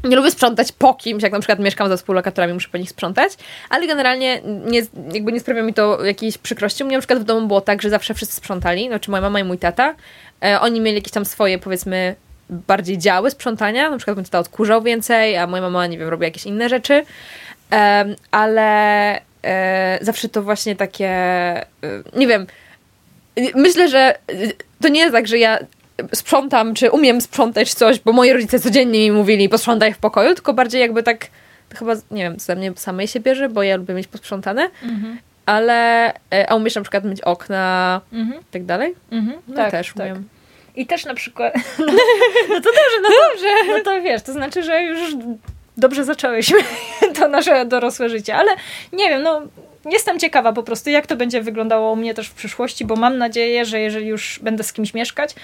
[0.03, 3.33] Nie lubię sprzątać po kimś, jak na przykład mieszkam ze współlokatorami, muszę po nich sprzątać,
[3.69, 4.81] ale generalnie nie,
[5.13, 6.83] jakby nie sprawia mi to jakiejś przykrości.
[6.83, 9.39] U mnie na przykład w domu było tak, że zawsze wszyscy sprzątali, znaczy moja mama
[9.39, 9.95] i mój tata.
[10.43, 12.15] E, oni mieli jakieś tam swoje, powiedzmy,
[12.49, 16.23] bardziej działy sprzątania, na przykład mój tata odkurzał więcej, a moja mama, nie wiem, robi
[16.23, 17.05] jakieś inne rzeczy,
[17.71, 21.65] Em, ale e, zawsze to właśnie takie, e,
[22.15, 22.47] nie wiem,
[23.55, 25.59] myślę, że y, to nie jest tak, że ja
[26.13, 30.53] sprzątam, czy umiem sprzątać coś, bo moi rodzice codziennie mi mówili posprzątaj w pokoju, tylko
[30.53, 31.27] bardziej jakby tak,
[31.75, 35.17] chyba, nie wiem, ze mnie samej się bierze, bo ja lubię mieć posprzątane, Mhm.
[35.45, 38.41] ale, e, a umiesz na przykład myć okna Mhm.
[38.41, 38.95] i tak dalej?
[39.11, 39.37] Mhm.
[39.47, 39.95] No tak, też tak.
[40.05, 40.29] umiem.
[40.75, 41.53] I też na przykład.
[41.79, 41.85] No,
[42.49, 43.47] no to dobrze, no dobrze.
[43.67, 45.15] No to wiesz, to znaczy, że już
[45.77, 46.59] dobrze zaczęłyśmy
[47.19, 48.51] to nasze dorosłe życie, ale
[48.93, 49.41] nie wiem, no.
[49.91, 53.17] Jestem ciekawa po prostu, jak to będzie wyglądało u mnie też w przyszłości, bo mam
[53.17, 55.35] nadzieję, że jeżeli już będę z kimś mieszkać,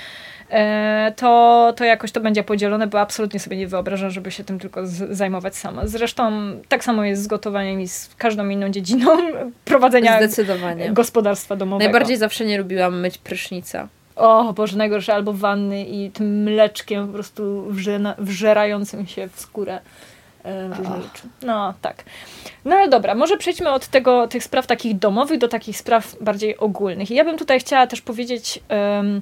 [0.50, 4.60] e, to, to jakoś to będzie podzielone, bo absolutnie sobie nie wyobrażam, żeby się tym
[4.60, 5.88] tylko z, zajmować sama.
[5.88, 6.32] Zresztą
[6.70, 9.18] tak samo jest z gotowaniem i z każdą inną dziedziną
[9.66, 10.90] prowadzenia Zdecydowanie.
[10.92, 11.92] gospodarstwa domowego.
[11.92, 13.88] Najbardziej zawsze nie lubiłam myć prysznica.
[14.16, 19.80] O Boże, najgorsze, albo wanny i tym mleczkiem po prostu wrzena, wżerającym się w skórę.
[21.44, 22.04] No, tak.
[22.66, 26.58] No ale dobra, może przejdźmy od tego, tych spraw takich domowych do takich spraw bardziej
[26.58, 27.12] ogólnych.
[27.12, 29.22] I ja bym tutaj chciała też powiedzieć em,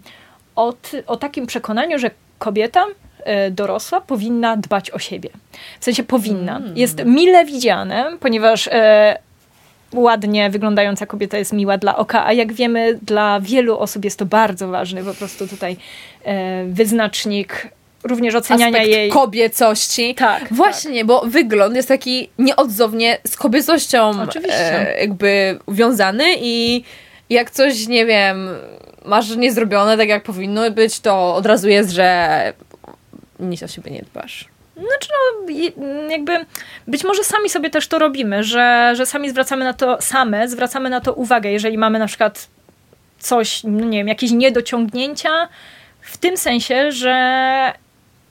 [0.56, 0.74] o,
[1.08, 2.86] o takim przekonaniu, że kobieta
[3.24, 5.30] e, dorosła powinna dbać o siebie.
[5.80, 6.58] W sensie powinna.
[6.58, 6.78] Mm.
[6.78, 9.18] Jest mile widziane, ponieważ e,
[9.94, 14.26] ładnie wyglądająca kobieta jest miła dla oka, a jak wiemy, dla wielu osób jest to
[14.26, 15.78] bardzo ważny po prostu tutaj
[16.24, 17.68] e, wyznacznik
[18.04, 19.10] również oceniania Aspekt jej.
[19.10, 20.16] kobiecości.
[20.16, 24.12] Tak, Właśnie, bo wygląd jest taki nieodzownie z kobiecością
[24.50, 26.84] e, jakby wiązany i
[27.30, 28.50] jak coś, nie wiem,
[29.06, 32.54] masz niezrobione tak jak powinno być, to od razu jest, że
[33.40, 34.46] nic o siebie nie dbasz.
[34.76, 35.10] Znaczy,
[35.78, 36.46] no, jakby
[36.88, 40.90] być może sami sobie też to robimy, że, że sami zwracamy na to, same zwracamy
[40.90, 42.48] na to uwagę, jeżeli mamy na przykład
[43.20, 45.50] coś, no nie wiem, jakieś niedociągnięcia,
[46.02, 47.74] w tym sensie, że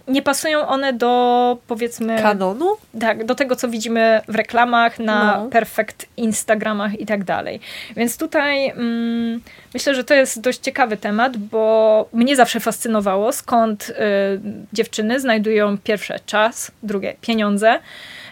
[0.09, 2.77] nie pasują one do powiedzmy Kanonu?
[3.01, 5.51] tak, do tego, co widzimy w reklamach, na No.
[5.51, 7.61] perfekt Instagramach i tak dalej.
[7.97, 9.41] Więc tutaj mm,
[9.75, 13.95] myślę, że to jest dość ciekawy temat, bo mnie zawsze fascynowało, skąd y,
[14.73, 17.79] dziewczyny znajdują pierwsze czas, drugie pieniądze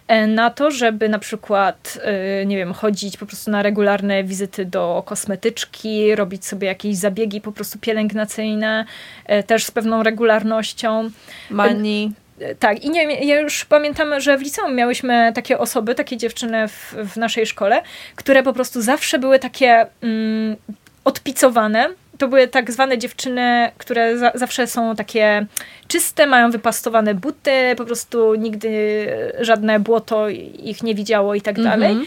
[0.09, 1.99] na to, żeby na przykład,
[2.43, 7.41] y, nie wiem, chodzić po prostu na regularne wizyty do kosmetyczki, robić sobie jakieś zabiegi
[7.41, 8.85] po prostu pielęgnacyjne,
[9.25, 11.11] e, też z pewną regularnością.
[11.51, 12.13] Mani.
[12.59, 16.95] Tak, i nie, ja już pamiętam, że w liceum miałyśmy takie osoby, takie dziewczyny w,
[17.13, 17.83] w naszej szkole,
[18.17, 20.57] które po prostu zawsze były takie mm,
[21.05, 21.89] odpicowane.
[22.19, 25.47] To były tak zwane dziewczyny, które za, zawsze są takie
[25.89, 29.07] czyste, mają wypastowane buty, po prostu nigdy
[29.41, 31.91] żadne błoto ich nie widziało i tak dalej.
[31.91, 32.07] Mhm.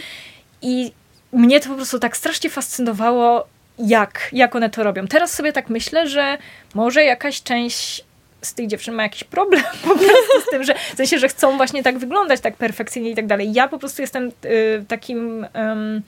[0.61, 0.91] I
[1.31, 3.47] mnie to po prostu tak strasznie fascynowało,
[3.79, 5.07] jak, jak one to robią.
[5.07, 6.37] Teraz sobie tak myślę, że
[6.73, 8.03] może jakaś część
[8.41, 11.57] z tych dziewczyn ma jakiś problem po prostu z tym, że w sensie, że chcą
[11.57, 13.53] właśnie tak wyglądać, tak perfekcyjnie i tak dalej.
[13.53, 16.01] Ja po prostu jestem y, takim ym,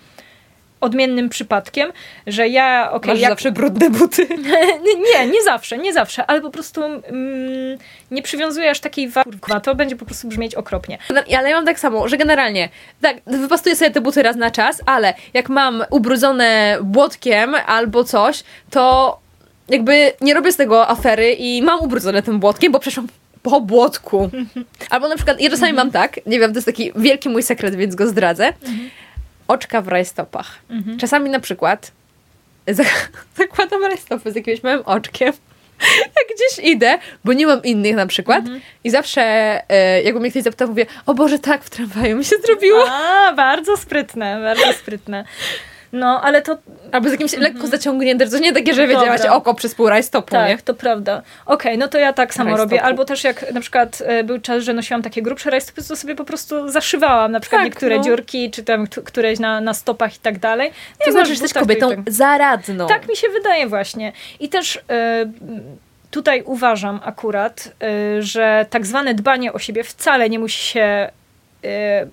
[0.82, 1.92] odmiennym przypadkiem,
[2.28, 4.28] że ja, okej, Masz jak, zawsze brudne buty.
[5.14, 7.78] nie, nie zawsze, nie zawsze, ale po prostu mm,
[8.12, 10.98] nie przywiązuję aż takiej wagi, to będzie po prostu brzmieć okropnie.
[11.10, 12.70] No, Ale ja mam tak samo, że generalnie
[13.02, 18.44] tak, wypastuję sobie te buty raz na czas, ale jak mam ubrudzone błotkiem albo coś,
[18.70, 19.18] to
[19.70, 23.08] jakby nie robię z tego afery i mam ubrudzone tym błotkiem, bo przeszłam
[23.44, 24.30] po błotku.
[24.90, 27.76] Albo na przykład, ja czasami mam tak, nie wiem, to jest taki wielki mój sekret,
[27.76, 28.54] więc go zdradzę.
[29.52, 30.60] Oczka w rajstopach.
[31.00, 31.92] Czasami na przykład
[33.38, 35.34] zakładam rajstopy z jakimś małym oczkiem
[36.18, 38.62] jak gdzieś idę, bo nie mam innych na przykład mhm.
[38.84, 39.22] i zawsze
[39.70, 42.86] e, jakby mnie ktoś zapytał, mówię, o Boże, tak, w tramwaju mi się zrobiło.
[42.90, 45.26] A, bardzo sprytne, bardzo sprytne.
[45.94, 46.58] No, ale to...
[46.92, 47.72] Albo z jakimś lekko mhm.
[47.72, 50.58] zaciągniętym, to nie takie, że wiedziałaś oko przez pół rajstopu, tak, nie?
[50.58, 51.22] to prawda.
[51.46, 52.70] Okej, okay, no to ja tak samo rajstopu.
[52.70, 52.84] robię.
[52.84, 56.16] Albo też jak na przykład e, był czas, że nosiłam takie grubsze rajstopy, to sobie
[56.16, 58.04] po prostu zaszywałam na przykład tak, niektóre no.
[58.04, 60.72] dziurki, czy tam któreś na, na stopach i tak dalej.
[61.00, 62.12] To ja znaczy, że jesteś kobietą tak.
[62.12, 62.88] zaradną.
[62.88, 64.12] Tak mi się wydaje właśnie.
[64.40, 64.80] I też...
[64.90, 67.74] Yy, tutaj uważam akurat,
[68.18, 71.12] y, że tak zwane dbanie o siebie wcale nie musi się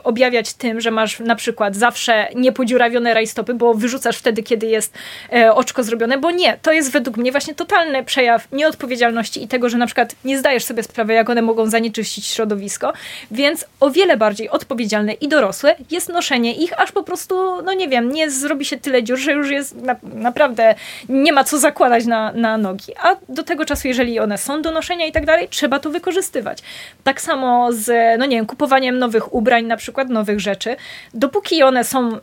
[0.05, 4.95] objawiać tym, że masz na przykład zawsze niepodziurawione rajstopy, bo wyrzucasz wtedy, kiedy jest
[5.33, 9.69] e, oczko zrobione, bo nie, to jest według mnie właśnie totalny przejaw nieodpowiedzialności i tego,
[9.69, 12.93] że na przykład nie zdajesz sobie sprawy, jak one mogą zanieczyścić środowisko,
[13.31, 17.89] więc o wiele bardziej odpowiedzialne i dorosłe jest noszenie ich, aż po prostu, no nie
[17.89, 20.75] wiem, nie zrobi się tyle dziur, że już jest na, naprawdę,
[21.09, 24.71] nie ma co zakładać na, na nogi, a do tego czasu, jeżeli one są do
[24.71, 26.59] noszenia i tak dalej, trzeba to wykorzystywać.
[27.05, 30.77] Tak samo z, no nie wiem, kupowaniem nowych ubrań, na przykład nowych rzeczy,
[31.15, 32.19] dopóki one są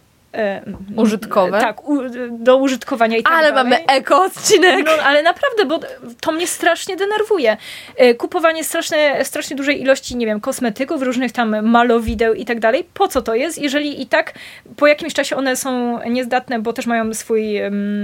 [0.95, 1.59] Użytkowe?
[1.59, 3.63] Tak, u, do użytkowania i tak Ale dalej.
[3.63, 4.85] mamy eko-odcinek.
[4.85, 5.79] No, ale naprawdę, bo
[6.21, 7.57] to mnie strasznie denerwuje.
[7.95, 12.85] E, kupowanie straszne, strasznie dużej ilości, nie wiem, kosmetyków, różnych tam malowideł i tak dalej.
[12.93, 14.33] Po co to jest, jeżeli i tak
[14.75, 17.55] po jakimś czasie one są niezdatne, bo też mają swój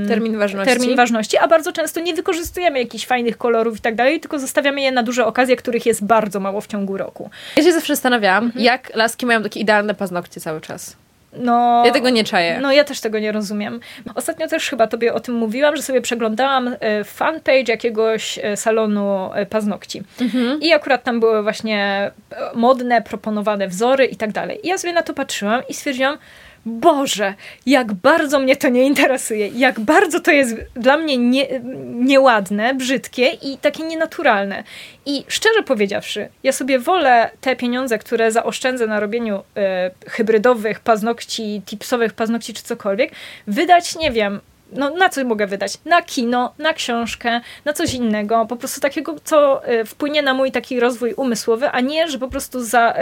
[0.08, 0.74] termin, ważności.
[0.74, 4.82] termin ważności, a bardzo często nie wykorzystujemy jakichś fajnych kolorów i tak dalej, tylko zostawiamy
[4.82, 7.30] je na duże okazje, których jest bardzo mało w ciągu roku.
[7.58, 8.66] Ja się zawsze zastanawiałam, mhm.
[8.66, 10.96] jak laski mają takie idealne paznokcie cały czas.
[11.34, 12.60] No, ja tego nie czaję.
[12.62, 13.80] No ja też tego nie rozumiem.
[14.16, 19.30] Ostatnio też chyba tobie o tym mówiłam, że sobie przeglądałam e, fanpage jakiegoś e, salonu
[19.34, 20.04] e, paznokci.
[20.22, 20.62] Mhm.
[20.62, 22.12] I akurat tam były właśnie
[22.54, 24.60] modne, proponowane wzory i tak dalej.
[24.64, 26.18] I ja sobie na to patrzyłam i stwierdziłam,
[26.66, 27.34] Boże,
[27.66, 31.48] jak bardzo mnie to nie interesuje, jak bardzo to jest dla mnie nie,
[31.84, 34.64] nieładne, brzydkie i takie nienaturalne.
[35.06, 41.62] I szczerze powiedziawszy, ja sobie wolę te pieniądze, które zaoszczędzę na robieniu y, hybrydowych paznokci,
[41.66, 43.12] tipsowych paznokci czy cokolwiek,
[43.48, 44.40] wydać, nie wiem,
[44.72, 45.74] no, na co mogę wydać?
[45.86, 50.52] Na kino, na książkę, na coś innego, po prostu takiego, co y, wpłynie na mój
[50.52, 52.94] taki rozwój umysłowy, a nie, że po prostu za,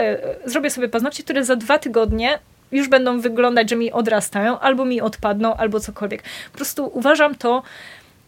[0.44, 2.38] y, zrobię sobie paznokcie, które za dwa tygodnie
[2.72, 6.22] już będą wyglądać, że mi odrastają, albo mi odpadną, albo cokolwiek.
[6.52, 7.62] Po prostu uważam to.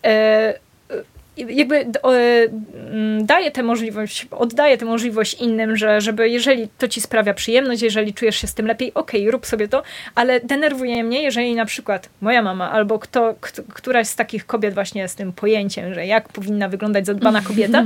[0.04, 0.58] E,
[1.48, 1.86] jakby e,
[3.20, 8.14] daje tę możliwość, oddaje tę możliwość innym, że żeby jeżeli to ci sprawia przyjemność, jeżeli
[8.14, 9.82] czujesz się z tym lepiej, okej, okay, rób sobie to,
[10.14, 14.74] ale denerwuje mnie, jeżeli na przykład moja mama albo kto, kto, któraś z takich kobiet
[14.74, 17.84] właśnie z tym pojęciem, że jak powinna wyglądać zadbana kobieta,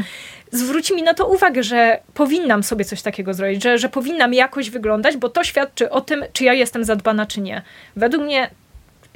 [0.50, 4.70] zwróci mi na to uwagę, że powinnam sobie coś takiego zrobić, że, że powinnam jakoś
[4.70, 7.62] wyglądać, bo to świadczy o tym, czy ja jestem zadbana, czy nie.
[7.96, 8.50] Według mnie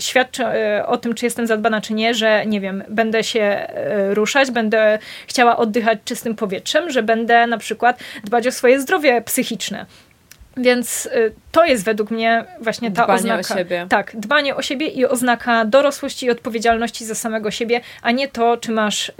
[0.01, 4.15] świadczy e, o tym, czy jestem zadbana, czy nie, że nie wiem, będę się e,
[4.15, 9.87] ruszać, będę chciała oddychać czystym powietrzem, że będę na przykład dbać o swoje zdrowie psychiczne.
[10.57, 13.55] Więc y, to jest według mnie właśnie ta dbanie oznaka.
[13.55, 13.87] o siebie.
[13.89, 18.57] Tak, dbanie o siebie i oznaka dorosłości i odpowiedzialności za samego siebie, a nie to,
[18.57, 19.13] czy masz y,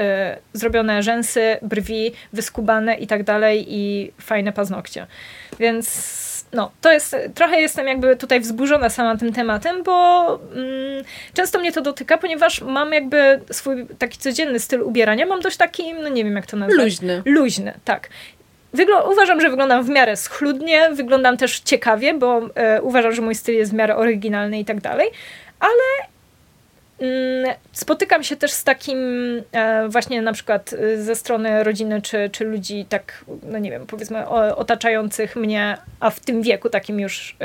[0.53, 5.07] zrobione rzęsy, brwi, wyskubane i tak dalej i fajne paznokcie.
[5.59, 6.20] Więc
[6.53, 11.73] no, to jest, trochę jestem jakby tutaj wzburzona sama tym tematem, bo mm, często mnie
[11.73, 16.25] to dotyka, ponieważ mam jakby swój taki codzienny styl ubierania, mam dość taki, no nie
[16.25, 16.85] wiem jak to nazwać.
[16.85, 17.23] Luźny.
[17.25, 18.09] Luźny, tak.
[18.75, 23.35] Wygl- uważam, że wyglądam w miarę schludnie, wyglądam też ciekawie, bo e, uważam, że mój
[23.35, 25.11] styl jest w miarę oryginalny i tak dalej,
[25.61, 26.11] ale
[27.73, 28.99] spotykam się też z takim
[29.53, 33.87] e, właśnie na przykład y, ze strony rodziny czy, czy ludzi tak, no nie wiem,
[33.87, 37.37] powiedzmy otaczających mnie, a w tym wieku takim już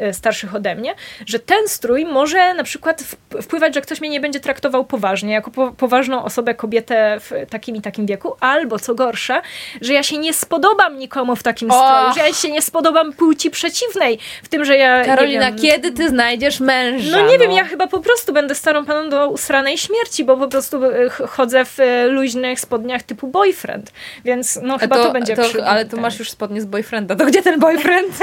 [0.00, 0.94] y, starszych ode mnie,
[1.26, 3.04] że ten strój może na przykład
[3.42, 7.76] wpływać, że ktoś mnie nie będzie traktował poważnie, jako po, poważną osobę, kobietę w takim
[7.76, 9.42] i takim wieku, albo co gorsze,
[9.80, 11.88] że ja się nie spodobam nikomu w takim oh.
[11.88, 15.04] stroju, że ja się nie spodobam płci przeciwnej, w tym, że ja...
[15.04, 17.16] Karolina, wiem, kiedy ty znajdziesz męża?
[17.16, 17.42] No nie no.
[17.42, 21.08] wiem, ja chyba po prostu będę starą paną do usranej śmierci, bo po prostu e,
[21.08, 23.92] chodzę w e, luźnych spodniach typu boyfriend,
[24.24, 27.26] więc no chyba to, to będzie to, Ale tu masz już spodnie z boyfrienda, to
[27.26, 28.18] gdzie ten boyfriend?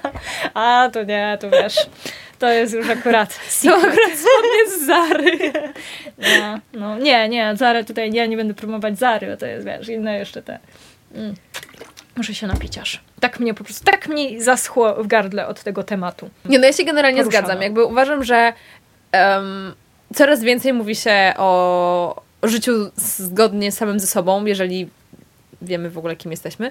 [0.54, 1.76] A, to nie, to wiesz...
[2.38, 3.40] To jest już akurat.
[3.62, 5.52] To akurat spodnie z Zary.
[6.40, 9.88] No, no, nie, nie, Zary tutaj ja nie będę promować Zary, bo to jest, wiesz,
[9.88, 10.58] inne jeszcze te.
[11.14, 11.34] Mm.
[12.16, 13.00] Muszę się napić aż.
[13.20, 16.30] Tak mnie po prostu, tak mnie zaschło w gardle od tego tematu.
[16.44, 17.46] Nie, no ja się generalnie Poruszano.
[17.46, 17.62] zgadzam.
[17.62, 18.52] Jakby uważam, że
[19.14, 19.74] um,
[20.14, 24.88] coraz więcej mówi się o, życiu zgodnie samym ze sobą, jeżeli
[25.62, 26.70] wiemy w ogóle, kim jesteśmy.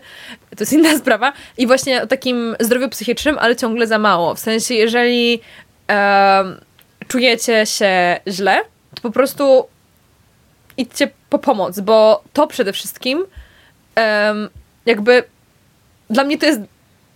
[0.49, 1.33] To jest inna sprawa.
[1.57, 4.35] I właśnie o takim zdrowiu psychicznym, ale ciągle za mało.
[4.35, 5.41] W sensie, jeżeli
[5.89, 6.59] um,
[7.07, 8.61] czujecie się źle,
[8.95, 9.67] to po prostu
[10.77, 13.25] idźcie po pomoc, bo to przede wszystkim
[13.95, 14.49] em,
[14.85, 15.23] jakby
[16.09, 16.59] dla mnie to jest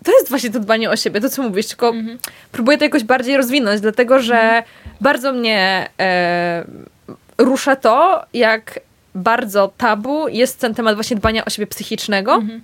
[0.04, 2.20] to jest właśnie to dbanie o siebie, to co mówisz, tylko Mhm.
[2.52, 4.64] próbuję to jakoś bardziej rozwinąć, dlatego że
[5.02, 6.66] bardzo mnie e,
[7.38, 8.80] rusza to, jak
[9.16, 12.34] bardzo tabu jest ten temat właśnie dbania o siebie psychicznego.
[12.34, 12.62] Mhm.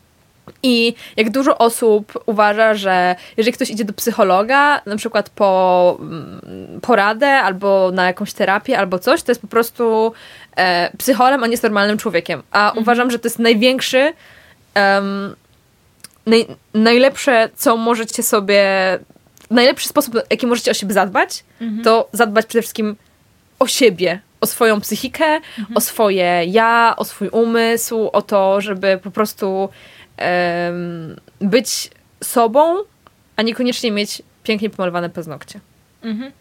[0.64, 6.42] I jak dużo osób uważa, że jeżeli ktoś idzie do psychologa, na przykład po mm,
[6.82, 10.14] poradę, albo na jakąś terapię, albo coś, to jest po prostu
[10.56, 12.44] e, psycholem, a nie jest normalnym człowiekiem.
[12.52, 14.14] A uważam, że to jest największy,
[14.74, 15.36] em,
[16.30, 18.64] naj, najlepsze, co możecie sobie,
[19.52, 21.84] najlepszy sposób, jaki możecie o siebie zadbać, Mhm.
[21.84, 22.96] to zadbać przede wszystkim
[23.60, 25.40] o siebie, o swoją psychikę,
[25.76, 29.70] o swoje ja, o swój umysł, o to, żeby po prostu
[30.18, 31.90] em, być
[32.24, 32.76] sobą,
[33.36, 35.60] a niekoniecznie mieć pięknie pomalowane paznokcie.
[36.04, 36.32] Mhm.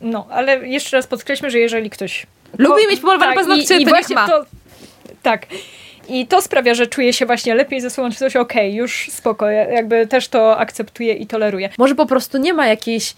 [0.00, 2.26] No, ale jeszcze raz podkreślmy, że jeżeli ktoś
[2.58, 4.28] Lubi mieć pomalowane tak, paznokcie, i, i to niech właśnie ma.
[4.28, 4.44] To,
[5.22, 5.46] tak.
[6.08, 9.50] I to sprawia, że czuje się właśnie lepiej ze sobą, czy coś okej, już spoko,
[9.50, 11.68] ja- jakby też to akceptuję i toleruję.
[11.78, 13.14] Może po prostu nie ma jakiejś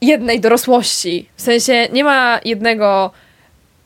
[0.00, 1.28] jednej dorosłości.
[1.36, 3.10] W sensie nie ma jednego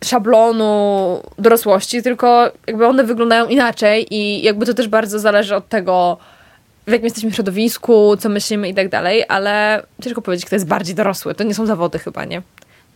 [0.04, 6.16] szablonu dorosłości, tylko jakby one wyglądają inaczej i jakby to też bardzo zależy od tego,
[6.86, 10.94] w jakim jesteśmy środowisku, co myślimy i tak dalej, ale ciężko powiedzieć, kto jest bardziej
[10.94, 11.34] dorosły.
[11.34, 12.42] To nie są zawody chyba, nie?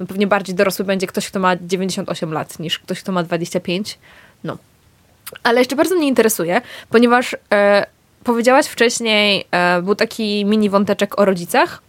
[0.00, 3.98] No pewnie bardziej dorosły będzie ktoś, kto ma 98 lat, niż ktoś, kto ma 25.
[4.44, 4.56] No.
[5.42, 6.60] Ale jeszcze bardzo mnie interesuje,
[6.90, 7.86] ponieważ e,
[8.24, 11.82] powiedziałaś wcześniej, e, był taki mini wąteczek o rodzicach.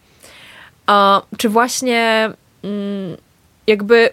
[0.87, 2.29] A, czy właśnie
[2.63, 3.17] mm,
[3.67, 4.09] jakby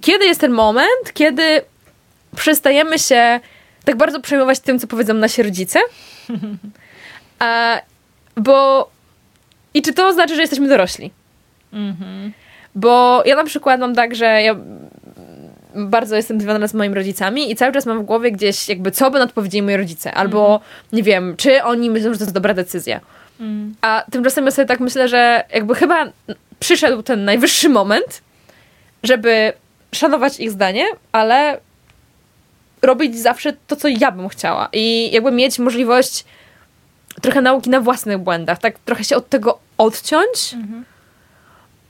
[0.00, 1.62] kiedy jest ten moment, kiedy
[2.36, 3.40] przestajemy się
[3.84, 5.80] tak bardzo przejmować tym, co powiedzą nasi rodzice?
[7.38, 7.80] A,
[8.36, 8.88] bo
[9.74, 11.10] i czy to znaczy, że jesteśmy dorośli?
[11.72, 12.32] Mhm.
[12.74, 14.56] Bo ja na przykład mam tak, że ja
[15.74, 19.10] bardzo jestem związana z moimi rodzicami i cały czas mam w głowie gdzieś jakby co
[19.10, 20.14] by odpowiedzieli moi rodzice.
[20.14, 20.60] Albo
[20.92, 23.00] nie wiem, czy oni myślą, że to jest dobra decyzja.
[23.40, 23.74] Mm.
[23.80, 26.06] A tymczasem ja sobie tak myślę, że jakby chyba
[26.60, 28.22] przyszedł ten najwyższy moment,
[29.02, 29.52] żeby
[29.92, 31.60] szanować ich zdanie, ale
[32.82, 34.68] robić zawsze to, co ja bym chciała.
[34.72, 36.24] I jakby mieć możliwość
[37.22, 40.54] trochę nauki na własnych błędach, tak trochę się od tego odciąć.
[40.54, 40.84] Mhm.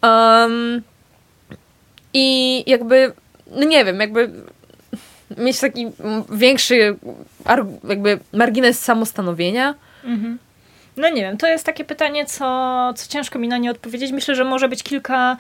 [0.03, 0.83] Um,
[2.15, 3.13] I jakby,
[3.55, 4.31] no nie wiem, jakby
[5.39, 5.87] mieć taki
[6.31, 6.97] większy
[7.89, 9.75] jakby margines samostanowienia.
[10.05, 10.39] Mhm.
[10.97, 14.13] No nie wiem, to jest takie pytanie, co, co ciężko mi na nie odpowiedzieć.
[14.13, 15.37] Myślę, że może być kilka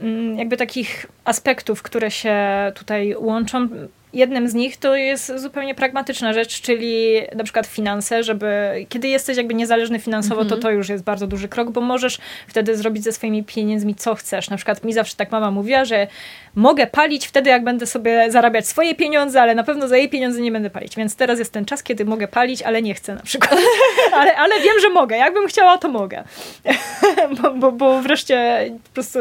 [0.00, 2.36] mm, jakby takich aspektów, które się
[2.74, 3.68] tutaj łączą.
[4.12, 8.46] Jednym z nich to jest zupełnie pragmatyczna rzecz, czyli na przykład finanse, żeby
[8.88, 12.76] kiedy jesteś jakby niezależny finansowo, to to już jest bardzo duży krok, bo możesz wtedy
[12.76, 14.50] zrobić ze swoimi pieniędzmi co chcesz.
[14.50, 16.06] Na przykład mi zawsze tak mama mówiła, że
[16.54, 20.40] mogę palić wtedy, jak będę sobie zarabiać swoje pieniądze, ale na pewno za jej pieniądze
[20.40, 20.96] nie będę palić.
[20.96, 23.60] Więc teraz jest ten czas, kiedy mogę palić, ale nie chcę na przykład.
[24.14, 25.16] ale, ale wiem, że mogę.
[25.16, 26.24] Jakbym chciała, to mogę.
[27.42, 29.18] bo, bo, bo wreszcie po prostu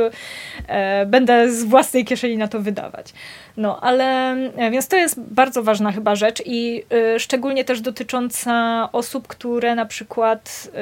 [0.67, 3.13] e, będę z własnej kieszeni na to wydawać.
[3.57, 8.89] No, ale e, więc to jest bardzo ważna chyba rzecz i e, szczególnie też dotycząca
[8.91, 10.79] osób, które na przykład, e,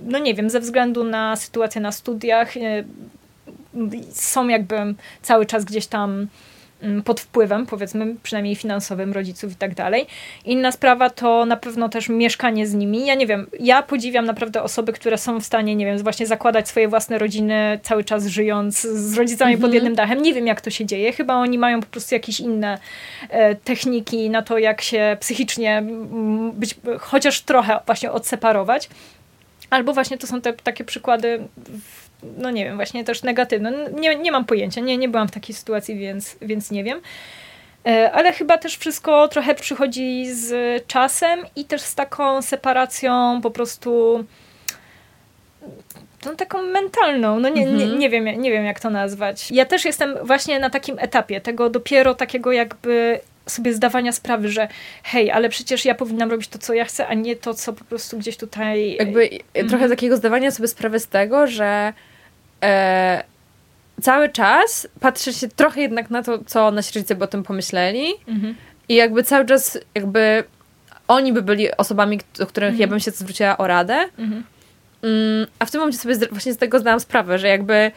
[0.00, 2.84] no nie wiem, ze względu na sytuację na studiach, e,
[4.12, 4.76] są jakby
[5.22, 6.26] cały czas gdzieś tam
[7.04, 10.06] pod wpływem, powiedzmy, przynajmniej finansowym rodziców i tak dalej.
[10.44, 13.06] Inna sprawa to na pewno też mieszkanie z nimi.
[13.06, 16.68] Ja nie wiem, ja podziwiam naprawdę osoby, które są w stanie, nie wiem, właśnie zakładać
[16.68, 20.22] swoje własne rodziny, cały czas żyjąc z rodzicami pod jednym dachem.
[20.22, 21.12] Nie wiem, jak to się dzieje.
[21.12, 22.78] Chyba oni mają po prostu jakieś inne
[23.28, 28.88] e, techniki na to, jak się psychicznie mm, być, chociaż trochę właśnie odseparować.
[29.70, 31.48] Albo właśnie to są te takie przykłady,
[32.22, 33.72] no nie wiem, właśnie też negatywne.
[33.92, 37.00] Nie, nie mam pojęcia, nie, nie byłam w takiej sytuacji, więc, więc nie wiem.
[37.86, 40.52] E, Ale chyba też wszystko trochę przychodzi z
[40.86, 44.24] czasem i też z taką separacją po prostu
[46.26, 49.50] no, taką mentalną, no nie, nie, nie, wiem, nie wiem jak to nazwać.
[49.50, 54.68] Ja też jestem właśnie na takim etapie tego dopiero takiego jakby sobie zdawania sprawy, że
[55.02, 57.84] hej, ale przecież ja powinnam robić to, co ja chcę, a nie to, co po
[57.84, 58.96] prostu gdzieś tutaj...
[58.96, 59.30] Jakby
[59.68, 61.92] trochę takiego zdawania sobie sprawy z tego, że
[62.62, 63.24] e,
[64.02, 68.06] cały czas patrzy się trochę jednak na to, co nasi rodzice by o tym pomyśleli
[68.28, 68.54] Mhm.
[68.88, 70.44] i jakby cały czas jakby
[71.08, 74.44] oni by byli osobami, do których ja bym się zwróciła o radę, Mhm.
[75.02, 77.90] Mm, a w tym momencie sobie zda- właśnie z tego zdałam sprawę, że jakby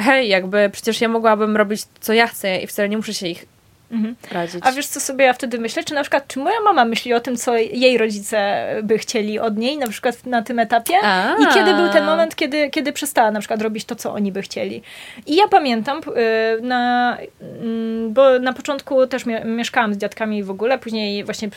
[0.00, 3.44] hej, jakby przecież ja mogłabym robić co ja chcę i wcale nie muszę się ich
[3.90, 4.16] mhm.
[4.30, 4.60] radzić.
[4.62, 5.84] A wiesz, co sobie ja wtedy myślę?
[5.84, 9.56] Czy na przykład, czy moja mama myśli o tym, co jej rodzice by chcieli od
[9.56, 10.94] niej, na przykład na tym etapie?
[11.02, 11.34] A.
[11.42, 14.42] I kiedy był ten moment, kiedy, kiedy przestała na przykład robić to, co oni by
[14.42, 14.82] chcieli?
[15.26, 20.78] I ja pamiętam, y, na, mm, bo na początku też mieszkałam z dziadkami w ogóle,
[20.78, 21.48] później właśnie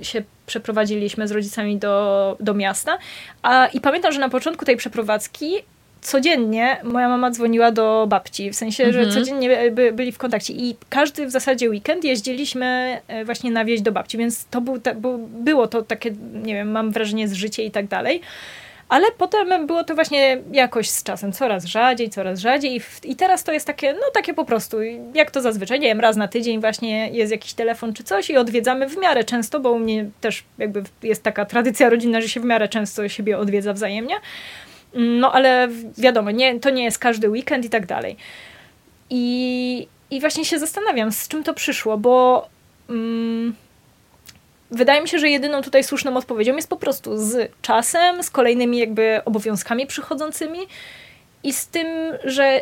[0.00, 2.98] y, się przeprowadziliśmy z rodzicami do, do miasta.
[3.42, 5.54] A, I pamiętam, że na początku tej przeprowadzki
[6.02, 9.04] codziennie moja mama dzwoniła do babci, w sensie, mhm.
[9.04, 13.64] że codziennie by, byli w kontakcie i każdy w zasadzie weekend jeździliśmy e, właśnie na
[13.64, 16.10] wieś do babci, więc to był, bo było to takie,
[16.42, 18.20] nie wiem, mam wrażenie z życia i tak dalej.
[18.90, 23.52] Ale potem było to właśnie jakoś z czasem coraz rzadziej, coraz rzadziej i teraz to
[23.52, 24.76] jest takie, no takie po prostu,
[25.14, 28.36] jak to zazwyczaj, nie wiem, raz na tydzień właśnie jest jakiś telefon czy coś i
[28.36, 32.40] odwiedzamy w miarę często, bo u mnie też jakby jest taka tradycja rodzinna, że się
[32.40, 34.14] w miarę często siebie odwiedza wzajemnie.
[34.94, 35.68] No ale
[35.98, 38.16] wiadomo, nie, to nie jest każdy weekend i tak dalej.
[39.10, 42.48] I, i właśnie się zastanawiam, z czym to przyszło, bo
[42.88, 43.54] mm,
[44.70, 48.78] wydaje mi się, że jedyną tutaj słuszną odpowiedzią jest po prostu z czasem, z kolejnymi
[48.78, 50.58] jakby obowiązkami przychodzącymi
[51.44, 51.86] i z tym,
[52.24, 52.60] że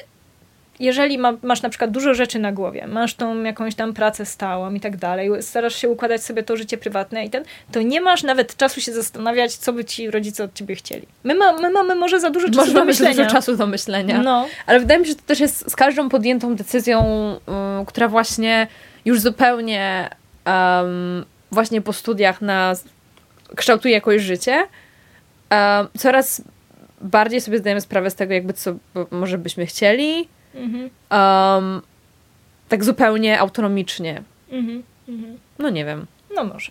[0.80, 4.74] jeżeli ma, masz na przykład dużo rzeczy na głowie, masz tą jakąś tam pracę stałą
[4.74, 8.22] i tak dalej, starasz się układać sobie to życie prywatne i ten, to nie masz
[8.22, 11.06] nawet czasu się zastanawiać, co by ci rodzice od ciebie chcieli.
[11.24, 13.14] My, ma, my mamy może za dużo czasu może do myślenia.
[13.14, 14.22] dużo czasu do myślenia.
[14.22, 14.46] No.
[14.66, 17.00] Ale wydaje mi się, że to też jest z każdą podjętą decyzją,
[17.46, 18.66] um, która właśnie
[19.04, 20.10] już zupełnie
[20.46, 22.72] um, właśnie po studiach na
[23.56, 24.66] kształtuje jakoś życie,
[25.50, 26.42] um, coraz
[27.00, 28.74] bardziej sobie zdajemy sprawę z tego, jakby co
[29.10, 30.28] może byśmy chcieli,
[30.58, 30.90] Mhm.
[31.10, 31.82] Um,
[32.68, 34.22] tak zupełnie autonomicznie.
[34.50, 34.82] Mhm.
[35.08, 35.38] Mhm.
[35.58, 36.06] No nie wiem.
[36.34, 36.70] No może.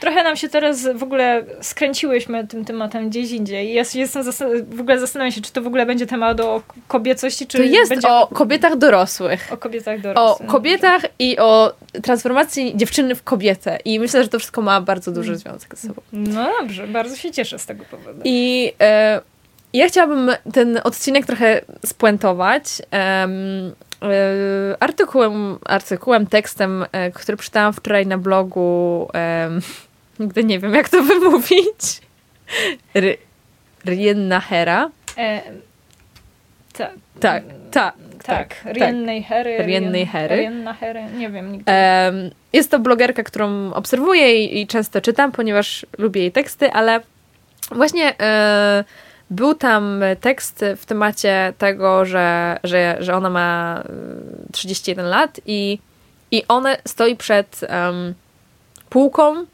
[0.00, 3.74] Trochę nam się teraz w ogóle skręciłyśmy tym tematem gdzieś indziej.
[3.74, 4.24] Ja jestem
[4.70, 7.90] w ogóle zastanawiam się, czy to w ogóle będzie temat o kobiecości, czy To jest
[7.90, 8.08] będzie...
[8.08, 9.52] o kobietach dorosłych.
[9.52, 10.48] O kobietach dorosłych.
[10.48, 11.72] O kobietach i o
[12.02, 13.78] transformacji dziewczyny w kobietę.
[13.84, 15.38] I myślę, że to wszystko ma bardzo duży mm.
[15.40, 16.02] związek ze sobą.
[16.12, 18.20] No dobrze, bardzo się cieszę z tego powodu.
[18.24, 19.20] I e,
[19.72, 23.74] ja chciałabym ten odcinek trochę spuentować um,
[24.80, 29.08] artykułem, artykułem, tekstem, e, który przeczytałam wczoraj na blogu.
[29.44, 29.60] Um,
[30.20, 32.00] nigdy nie wiem, jak to wymówić.
[33.86, 34.90] Rienna Hera.
[35.18, 35.40] E,
[36.72, 36.90] tak.
[37.20, 37.94] Tak, tak.
[38.22, 39.58] Tak, Riennej Hery.
[39.66, 40.36] Riennej Hery.
[40.36, 41.72] Rienna Hery, nie wiem nigdy.
[42.52, 47.00] jest to blogerka, którą obserwuję i, i, często czytam, ponieważ lubię jej teksty, ale
[47.70, 48.84] właśnie e,
[49.30, 53.82] był tam tekst w temacie tego, że, że, że ona ma
[54.52, 55.78] 31 y, lat i,
[56.30, 58.14] i ona stoi przed um,
[58.90, 59.46] półką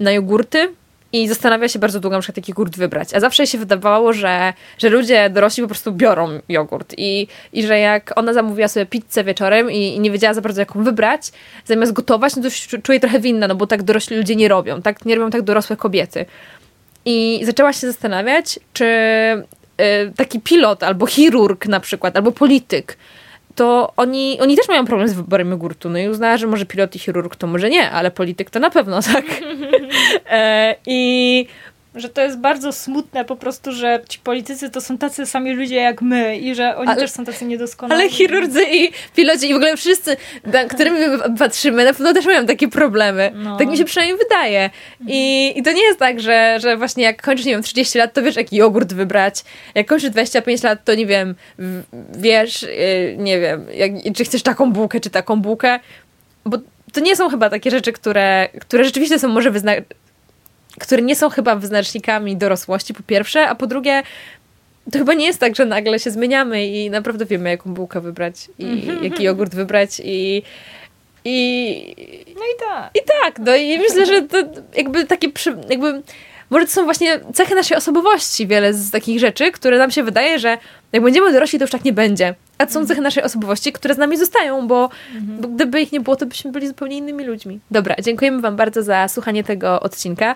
[0.00, 0.74] na jogurty
[1.12, 3.14] i zastanawia się bardzo długo, na przykład jaki jogurt wybrać.
[3.14, 7.78] A zawsze się wydawało, że, że ludzie dorośli po prostu biorą jogurt i, i że
[7.78, 11.32] jak ona zamówiła sobie pizzę wieczorem i, i nie wiedziała za bardzo jaką wybrać,
[11.64, 14.82] zamiast gotować, no to się czuje trochę winna, no bo tak dorośli ludzie nie robią,
[14.82, 16.26] tak nie robią tak dorosłe kobiety.
[17.04, 22.96] I zaczęła się zastanawiać, czy y, taki pilot albo chirurg na przykład, albo polityk,
[23.54, 25.90] to oni, oni też mają problem z wyborem jogurtu.
[25.90, 28.70] No i uznała, że może pilot i chirurg to może nie, ale polityk to na
[28.70, 29.24] pewno, tak?
[30.30, 31.46] e, I
[31.94, 35.76] że to jest bardzo smutne po prostu, że ci politycy to są tacy sami ludzie
[35.76, 38.00] jak my i że oni ale, też są tacy niedoskonali.
[38.00, 42.26] Ale chirurdzy i piloci i w ogóle wszyscy, na którymi my patrzymy, na pewno też
[42.26, 43.32] mają takie problemy.
[43.34, 43.56] No.
[43.56, 44.70] Tak mi się przynajmniej wydaje.
[45.08, 48.12] I, I to nie jest tak, że, że właśnie jak kończysz, nie wiem, 30 lat,
[48.12, 49.44] to wiesz, jaki jogurt wybrać.
[49.74, 51.34] Jak kończysz 25 lat, to nie wiem,
[52.12, 55.80] wiesz, y, nie wiem, jak, czy chcesz taką bułkę, czy taką bułkę.
[56.44, 56.58] Bo
[56.92, 59.84] to nie są chyba takie rzeczy, które, które rzeczywiście są może wyznaczone
[60.80, 64.02] które nie są chyba wyznacznikami dorosłości, po pierwsze, a po drugie,
[64.92, 68.34] to chyba nie jest tak, że nagle się zmieniamy i naprawdę wiemy, jaką bułkę wybrać
[68.58, 69.04] i mhm.
[69.04, 70.42] jaki jogurt wybrać i
[71.24, 72.24] i...
[72.36, 72.90] No i tak.
[72.94, 74.36] I tak, no i myślę, że to
[74.76, 75.28] jakby takie,
[75.70, 76.02] jakby
[76.50, 80.38] może to są właśnie cechy naszej osobowości, wiele z takich rzeczy, które nam się wydaje,
[80.38, 80.58] że
[80.92, 82.34] jak będziemy dorośli, to już tak nie będzie.
[82.58, 85.40] A to są cechy naszej osobowości, które z nami zostają, bo, mhm.
[85.40, 87.60] bo gdyby ich nie było, to byśmy byli zupełnie innymi ludźmi.
[87.70, 90.34] Dobra, dziękujemy Wam bardzo za słuchanie tego odcinka.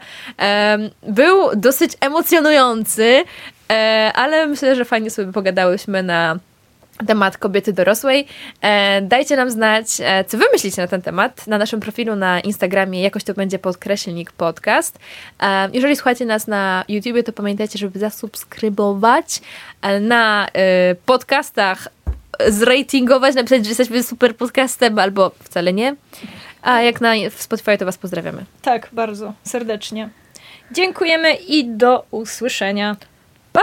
[1.08, 3.24] Był dosyć emocjonujący,
[3.70, 6.38] e, ale myślę, że fajnie sobie pogadałyśmy na
[7.06, 8.26] temat kobiety dorosłej.
[8.62, 12.40] E, dajcie nam znać, e, co wy myślicie na ten temat na naszym profilu na
[12.40, 14.98] Instagramie, jakoś to będzie podkreślnik podcast.
[15.42, 19.40] E, jeżeli słuchacie nas na YouTubie, to pamiętajcie, żeby zasubskrybować
[20.00, 20.48] na
[21.06, 21.88] podcastach,
[22.48, 25.96] zratingować, napisać, że jesteśmy super podcastem, albo wcale nie.
[26.62, 28.44] A jak na Spotify, to was pozdrawiamy.
[28.62, 30.08] Tak, bardzo serdecznie.
[30.72, 32.96] Dziękujemy i do usłyszenia.
[33.52, 33.60] Pa!